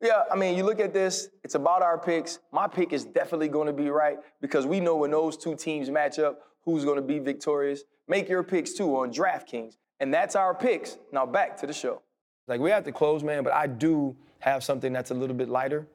[0.01, 2.39] Yeah, I mean, you look at this, it's about our picks.
[2.51, 5.89] My pick is definitely going to be right because we know when those two teams
[5.89, 7.83] match up, who's going to be victorious.
[8.07, 9.77] Make your picks too on DraftKings.
[9.99, 10.97] And that's our picks.
[11.11, 12.03] Now back to the show.
[12.47, 15.49] Like, we have to close, man, but I do have something that's a little bit
[15.49, 15.87] lighter.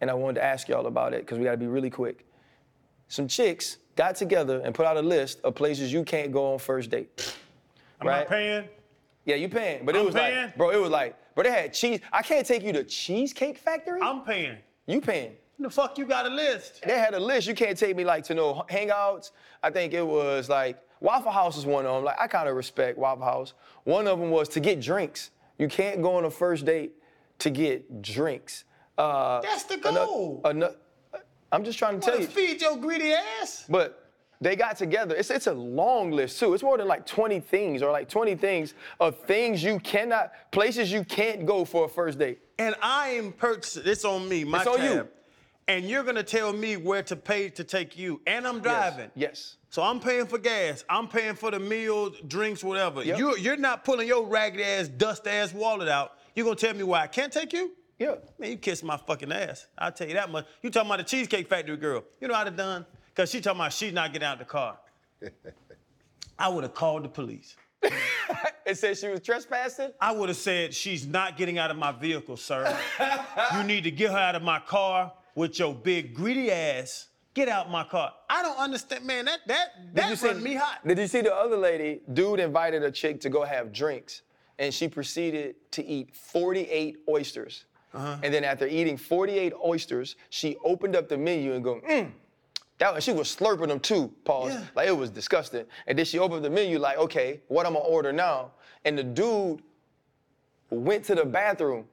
[0.00, 2.24] And I wanted to ask y'all about it because we got to be really quick.
[3.08, 6.58] Some chicks got together and put out a list of places you can't go on
[6.60, 7.34] first date.
[8.02, 8.18] I'm Right.
[8.20, 8.68] not paying.
[9.24, 10.46] Yeah, you paying, but it I'm was paying?
[10.46, 12.00] like, bro, it was like, bro, they had cheese.
[12.12, 14.00] I can't take you to Cheesecake Factory.
[14.02, 14.58] I'm paying.
[14.86, 15.36] you paying?
[15.60, 16.82] The fuck you got a list?
[16.82, 17.46] They had a list.
[17.46, 19.30] You can't take me like to no hangouts.
[19.62, 22.04] I think it was like Waffle House was one of them.
[22.04, 23.54] Like I kind of respect Waffle House.
[23.84, 25.30] One of them was to get drinks.
[25.58, 26.94] You can't go on a first date
[27.38, 28.64] to get drinks.
[28.98, 30.40] Uh, That's the goal.
[30.44, 30.74] ano-
[31.52, 32.30] I'm just trying to tell Wanna you.
[32.30, 33.64] feed your greedy ass?
[33.68, 34.01] But
[34.42, 35.14] they got together.
[35.14, 36.52] It's, it's a long list too.
[36.52, 40.90] It's more than like 20 things or like 20 things of things you cannot, places
[40.90, 42.40] you can't go for a first date.
[42.58, 43.84] And I am purchasing.
[43.86, 44.42] It's on me.
[44.42, 45.08] My It's on you.
[45.68, 48.20] And you're gonna tell me where to pay to take you.
[48.26, 49.10] And I'm driving.
[49.14, 49.58] Yes.
[49.70, 50.84] So I'm paying for gas.
[50.88, 53.04] I'm paying for the meals, drinks, whatever.
[53.04, 53.18] Yep.
[53.18, 56.18] You're, you're not pulling your ragged ass, dust ass wallet out.
[56.34, 57.70] You're gonna tell me why I can't take you?
[57.96, 58.16] Yeah.
[58.40, 59.68] Man, you kiss my fucking ass.
[59.78, 60.46] I'll tell you that much.
[60.62, 62.02] You talking about the Cheesecake Factory girl.
[62.20, 62.84] You know how I'd have done?
[63.14, 64.78] Because she talking about she's not getting out the car.
[66.38, 67.56] I would have called the police.
[68.64, 69.90] It said she was trespassing.
[70.00, 72.76] I would have said, she's not getting out of my vehicle, sir.
[73.54, 77.08] you need to get her out of my car with your big greedy ass.
[77.34, 78.12] Get out my car.
[78.28, 79.24] I don't understand, man.
[79.24, 80.86] That that Did you that see me hot.
[80.86, 82.02] Did you see the other lady?
[82.12, 84.22] Dude invited a chick to go have drinks,
[84.58, 87.64] and she proceeded to eat 48 oysters.
[87.94, 88.18] Uh-huh.
[88.22, 92.10] And then after eating 48 oysters, she opened up the menu and go, mmm.
[92.82, 94.54] That was, she was slurping them too, pause.
[94.54, 94.64] Yeah.
[94.74, 95.66] Like it was disgusting.
[95.86, 98.50] And then she opened the menu like, okay, what I'm gonna order now?
[98.84, 99.62] And the dude
[100.68, 101.84] went to the bathroom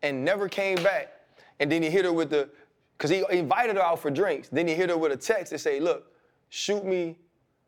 [0.00, 1.12] and never came back.
[1.60, 2.48] And then he hit her with the,
[2.96, 4.48] cause he invited her out for drinks.
[4.48, 6.10] Then he hit her with a text and say, look,
[6.48, 7.18] shoot me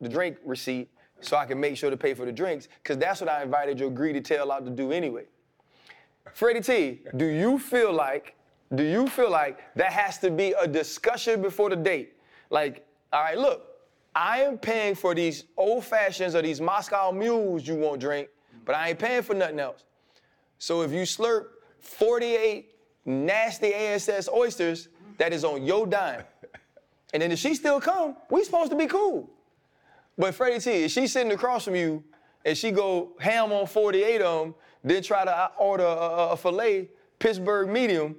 [0.00, 0.88] the drink receipt
[1.20, 3.78] so I can make sure to pay for the drinks, cause that's what I invited
[3.78, 5.24] your greedy tail out to do anyway.
[6.32, 8.36] Freddie T, do you feel like,
[8.74, 12.14] do you feel like that has to be a discussion before the date?
[12.50, 13.66] Like, all right, look,
[14.14, 18.28] I am paying for these old fashions or these Moscow mules you won't drink,
[18.64, 19.84] but I ain't paying for nothing else.
[20.58, 21.46] So if you slurp
[21.78, 22.74] 48
[23.04, 24.88] nasty ASS oysters,
[25.18, 26.24] that is on your dime.
[27.12, 29.30] And then if she still come, we supposed to be cool.
[30.18, 32.04] But Freddie T, if she's sitting across from you
[32.44, 36.28] and she go ham on 48 of them, then try to uh, order a, a,
[36.30, 36.88] a filet
[37.18, 38.16] Pittsburgh medium,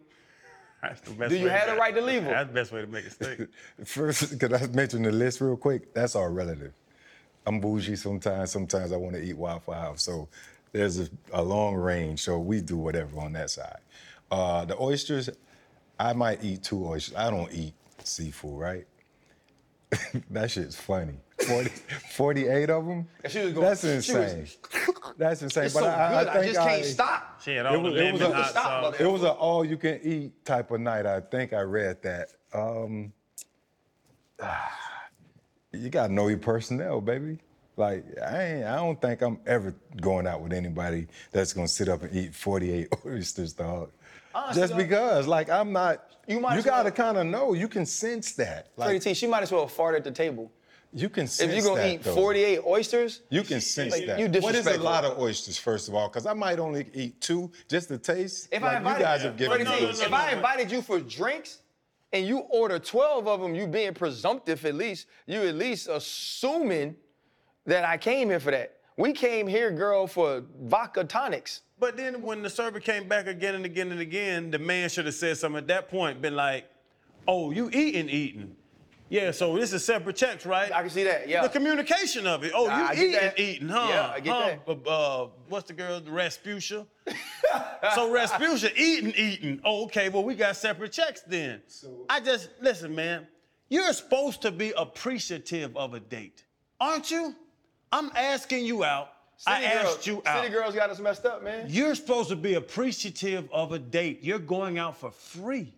[0.83, 2.31] That's the best Do you way have the right to leave 'em?
[2.31, 3.39] That's the best way to make a steak.
[3.85, 5.93] First, could I mention the list real quick?
[5.93, 6.73] That's all relative.
[7.45, 8.51] I'm bougie sometimes.
[8.51, 10.03] Sometimes I want to eat Waffle House.
[10.03, 10.27] So
[10.71, 12.21] there's a, a long range.
[12.23, 13.79] So we do whatever on that side.
[14.29, 15.29] Uh, the oysters,
[15.99, 17.15] I might eat two oysters.
[17.15, 17.73] I don't eat
[18.03, 18.85] seafood, right?
[20.31, 21.15] that shit's funny.
[21.47, 21.69] 40,
[22.11, 23.07] 48 of them?
[23.23, 24.47] And she was going- That's she was- insane.
[25.21, 25.65] That's insane.
[25.65, 27.41] it's but so I, I good, I, think just can't stop.
[27.43, 29.77] She had all was- the it was lemon a- Stop, it was an all you
[29.77, 31.05] can eat type of night.
[31.05, 32.29] I think I read that.
[32.55, 33.13] Um,
[35.71, 37.37] you gotta know your personnel, baby.
[37.77, 41.87] Like I ain't, I don't think I'm ever going out with anybody that's gonna sit
[41.87, 43.91] up and eat 48 oysters, dog.
[44.33, 46.03] Honestly, Just because, like I'm not.
[46.27, 47.53] You You, might as well- gotta kind of know.
[47.53, 48.69] You can sense that.
[48.75, 50.51] Freddie Like T, she might as well fart at the table.
[50.93, 52.15] You can sense If you're gonna that, eat though.
[52.15, 54.19] 48 oysters, You can sense Like, that.
[54.19, 54.83] you what is a disrespectful.
[54.83, 56.07] lot of oysters, first of all?
[56.09, 58.49] Because I might only eat two just to taste.
[58.51, 59.75] if like I invited you guys have given Freddie me.
[59.77, 60.37] T, no, no, if no, I no.
[60.37, 61.59] invited you for drinks
[62.13, 66.95] and you order 12 of them, you being presumptive at least, you at least assuming
[67.65, 68.77] that I came here for that.
[68.97, 71.61] We came here, girl, for vodka tonics.
[71.79, 75.05] But then when the server came back again and again and again, the man should
[75.05, 76.69] have said something at that point, been like,
[77.27, 78.55] oh, you eating, eating.
[79.11, 80.71] Yeah, so this is separate checks, right?
[80.71, 81.41] I can see that, yeah.
[81.41, 82.53] The communication of it.
[82.55, 83.39] Oh, you I get eating, that.
[83.39, 83.87] eating, huh?
[83.89, 84.55] Yeah, I get huh?
[84.65, 84.87] that.
[84.87, 86.87] Uh, uh, what's the girl, Rasputia?
[87.93, 89.59] so Rasputia eating, eating.
[89.65, 91.61] Oh, okay, well, we got separate checks then.
[92.07, 93.27] I just, listen, man,
[93.67, 96.45] you're supposed to be appreciative of a date,
[96.79, 97.35] aren't you?
[97.91, 99.09] I'm asking you out.
[99.45, 100.41] I City girls- asked you out.
[100.41, 101.65] City girls got us messed up, man.
[101.67, 104.19] You're supposed to be appreciative of a date.
[104.23, 105.73] You're going out for free.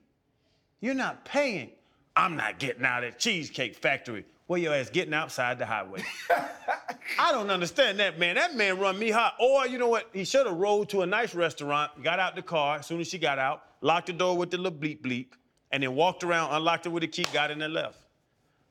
[0.81, 1.71] You're not paying.
[2.15, 4.25] I'm not getting out at Cheesecake Factory.
[4.47, 6.03] Where your ass getting outside the highway?
[7.19, 8.35] I don't understand that man.
[8.35, 9.35] That man run me hot.
[9.39, 10.09] Or you know what?
[10.13, 13.07] He should have rolled to a nice restaurant, got out the car as soon as
[13.07, 15.27] she got out, locked the door with the little bleep bleep,
[15.71, 17.97] and then walked around, unlocked it with a key, got in and left.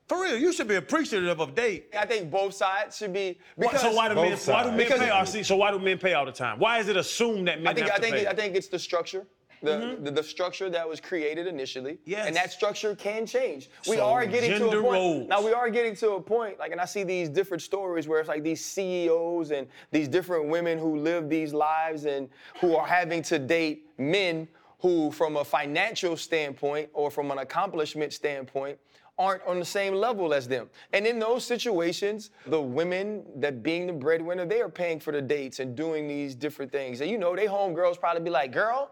[0.09, 1.86] For real, you should be appreciative of date.
[1.99, 4.55] I think both sides should be Why- because so why do Both men?
[4.55, 5.01] Why do men sides.
[5.01, 5.40] pay?
[5.40, 5.45] RC?
[5.47, 6.59] So why do men pay all the time?
[6.59, 8.26] Why is it assumed that men I think have I think pay?
[8.26, 9.26] I think it's the structure.
[9.63, 11.93] The, the, the structure that was created initially.
[11.93, 12.11] Mm-hmm.
[12.11, 12.27] Yes.
[12.27, 13.71] And that structure can change.
[13.89, 14.85] We So, are getting to a point.
[14.85, 15.29] roles.
[15.29, 18.21] Now we are getting to a point, like, and I see these different stories where
[18.21, 22.29] it's like these CEOs and these different women who live these lives and
[22.61, 24.49] who are having to date men
[24.81, 28.77] who, from a financial standpoint or from an accomplishment standpoint,
[29.19, 30.69] aren't on the same level as them.
[30.93, 35.23] And in those situations, the women that being the breadwinner, they are paying for the
[35.23, 37.01] dates and doing these different things.
[37.01, 38.91] And you know, they homegirls probably be like, girl,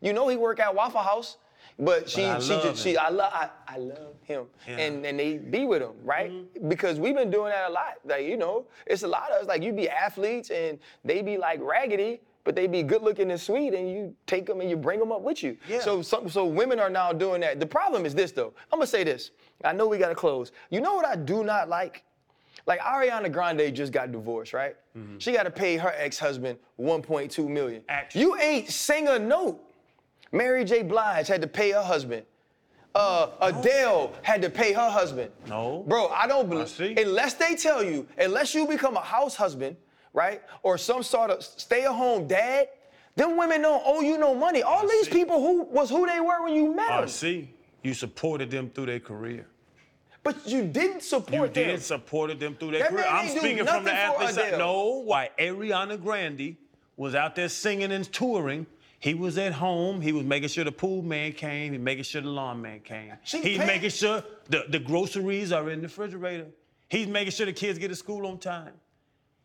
[0.00, 1.36] you know he work at Waffle House.
[1.78, 2.96] But she, I she, love just, she.
[2.98, 4.76] I love, I, I love him, Yeah.
[4.76, 6.30] and and they be with him, right?
[6.30, 6.68] Mm-hmm.
[6.68, 7.94] Because we've been doing that a lot.
[8.04, 9.46] Like you know, it's a lot of us.
[9.48, 13.40] Like you be athletes, and they be like raggedy, but they be good looking and
[13.40, 15.56] sweet, and you take them and you bring them up with you.
[15.68, 15.80] Yeah.
[15.80, 17.60] So, so, so women are now doing that.
[17.60, 18.52] The problem is this, though.
[18.70, 19.30] I'm gonna say this.
[19.64, 20.52] I know we gotta close.
[20.68, 22.04] You know what I do not like?
[22.66, 24.76] Like Ariana Grande just got divorced, right?
[25.18, 27.82] She got to pay her ex-husband 1.2 million.
[27.88, 28.20] Action.
[28.20, 29.62] You ain't sing a note.
[30.32, 30.82] Mary J.
[30.82, 32.24] Blige had to pay her husband.
[32.94, 35.30] Uh, Adele had to pay her husband.
[35.48, 35.84] No.
[35.86, 36.68] Bro, I don't believe.
[36.68, 36.94] see.
[37.00, 39.76] Unless they tell you, unless you become a house husband,
[40.12, 42.68] right, or some sort of stay-at-home dad,
[43.14, 44.62] them women don't owe you no money.
[44.62, 45.12] All these see.
[45.12, 47.04] people who was who they were when you met them.
[47.04, 47.52] I see.
[47.82, 49.46] you supported them through their career.
[50.22, 51.68] But you didn't support You them.
[51.76, 53.06] did supported them through their That career.
[53.08, 54.58] I'm speaking from the athlete side.
[54.58, 56.56] No, why Ariana Grande
[56.96, 58.66] was out there singing and touring.
[59.00, 60.00] He was at home.
[60.00, 61.72] He was making sure the pool man came.
[61.72, 63.12] He making sure the lawn man came.
[63.24, 66.46] She He's paid- making sure the, the groceries are in the refrigerator.
[66.88, 68.72] He's making sure the kids get to school on time.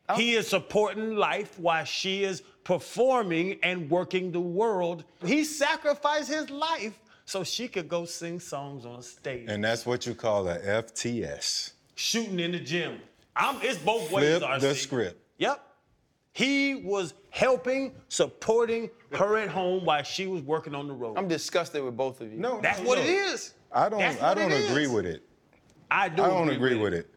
[0.09, 0.15] Oh.
[0.15, 5.03] He is supporting life while she is performing and working the world.
[5.25, 10.05] He sacrificed his life so she could go sing songs on stage And that's what
[10.05, 11.71] you call a FTS.
[11.95, 12.99] shooting in the gym.
[13.35, 14.41] I'm, it's both ways.
[14.41, 14.59] RC.
[14.59, 15.21] the script.
[15.39, 15.61] Yep.
[16.35, 21.17] He was helping, supporting her at home while she was working on the road.
[21.17, 22.37] I'm disgusted with both of you.
[22.37, 23.05] No, That's no, what no.
[23.05, 23.53] it is.
[23.71, 23.99] I don't.
[23.99, 24.89] That's I don't agree is.
[24.89, 25.23] with it.
[25.89, 26.23] I do.
[26.23, 27.09] I don't agree with it.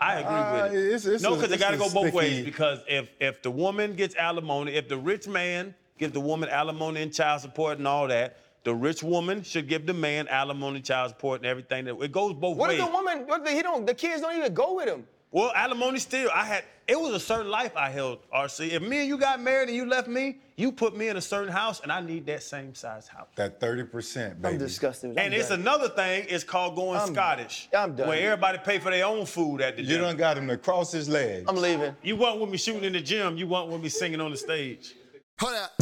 [0.00, 0.86] I agree Uh, with it.
[0.86, 2.44] it's- it's no, because it got to go both ways.
[2.44, 7.00] Because if if the woman gets alimony, if the rich man gives the woman alimony
[7.00, 11.10] and child support and all that, the rich woman should give the man alimony, child
[11.10, 11.84] support, and everything.
[11.84, 12.80] That it goes both What ways.
[12.80, 13.26] What if the woman?
[13.28, 13.86] What if he don't?
[13.86, 15.06] The kids don't even go with him.
[15.30, 18.70] Well, alimony still, I had, it was a certain life I held, RC.
[18.70, 21.20] If me and you got married and you left me, you put me in a
[21.20, 23.26] certain house and I need that same size house.
[23.36, 24.54] That thirty percent, baby.
[24.54, 25.10] I'm disgusted.
[25.12, 25.60] I'm And it's done.
[25.60, 27.68] another thing, it's called going I'm- Scottish.
[27.76, 28.08] I'm done.
[28.08, 29.90] Where everybody pay for their own food at the gym.
[29.92, 31.46] You done got him to cross his legs.
[31.48, 31.94] I'm leaving.
[32.02, 34.36] You want with me shooting in the gym, you want with me singing on the
[34.36, 34.94] stage.
[35.40, 35.72] Hold up,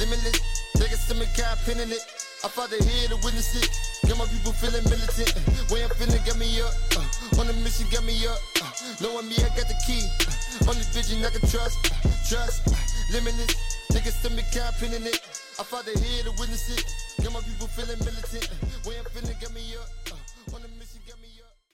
[0.00, 0.40] limitless.
[0.76, 2.00] Niggas to me got pinning it.
[2.44, 4.08] I fought the head to witness it.
[4.08, 5.34] Got my people feeling militant.
[5.70, 6.72] Way I'm feeling got me up.
[6.94, 8.36] Uh, on the mission got me up.
[8.60, 8.65] Uh,
[9.00, 10.02] knowing me, I got the key.
[10.26, 11.78] Uh, only vision I can trust.
[12.28, 12.68] Trust.
[13.12, 13.54] Limitless.
[13.92, 15.20] Niggas to me got pinning it.
[15.58, 16.84] I the head to witness it.
[17.22, 18.50] Got my people feeling militant.
[18.84, 20.25] Way I'm feeling got me up.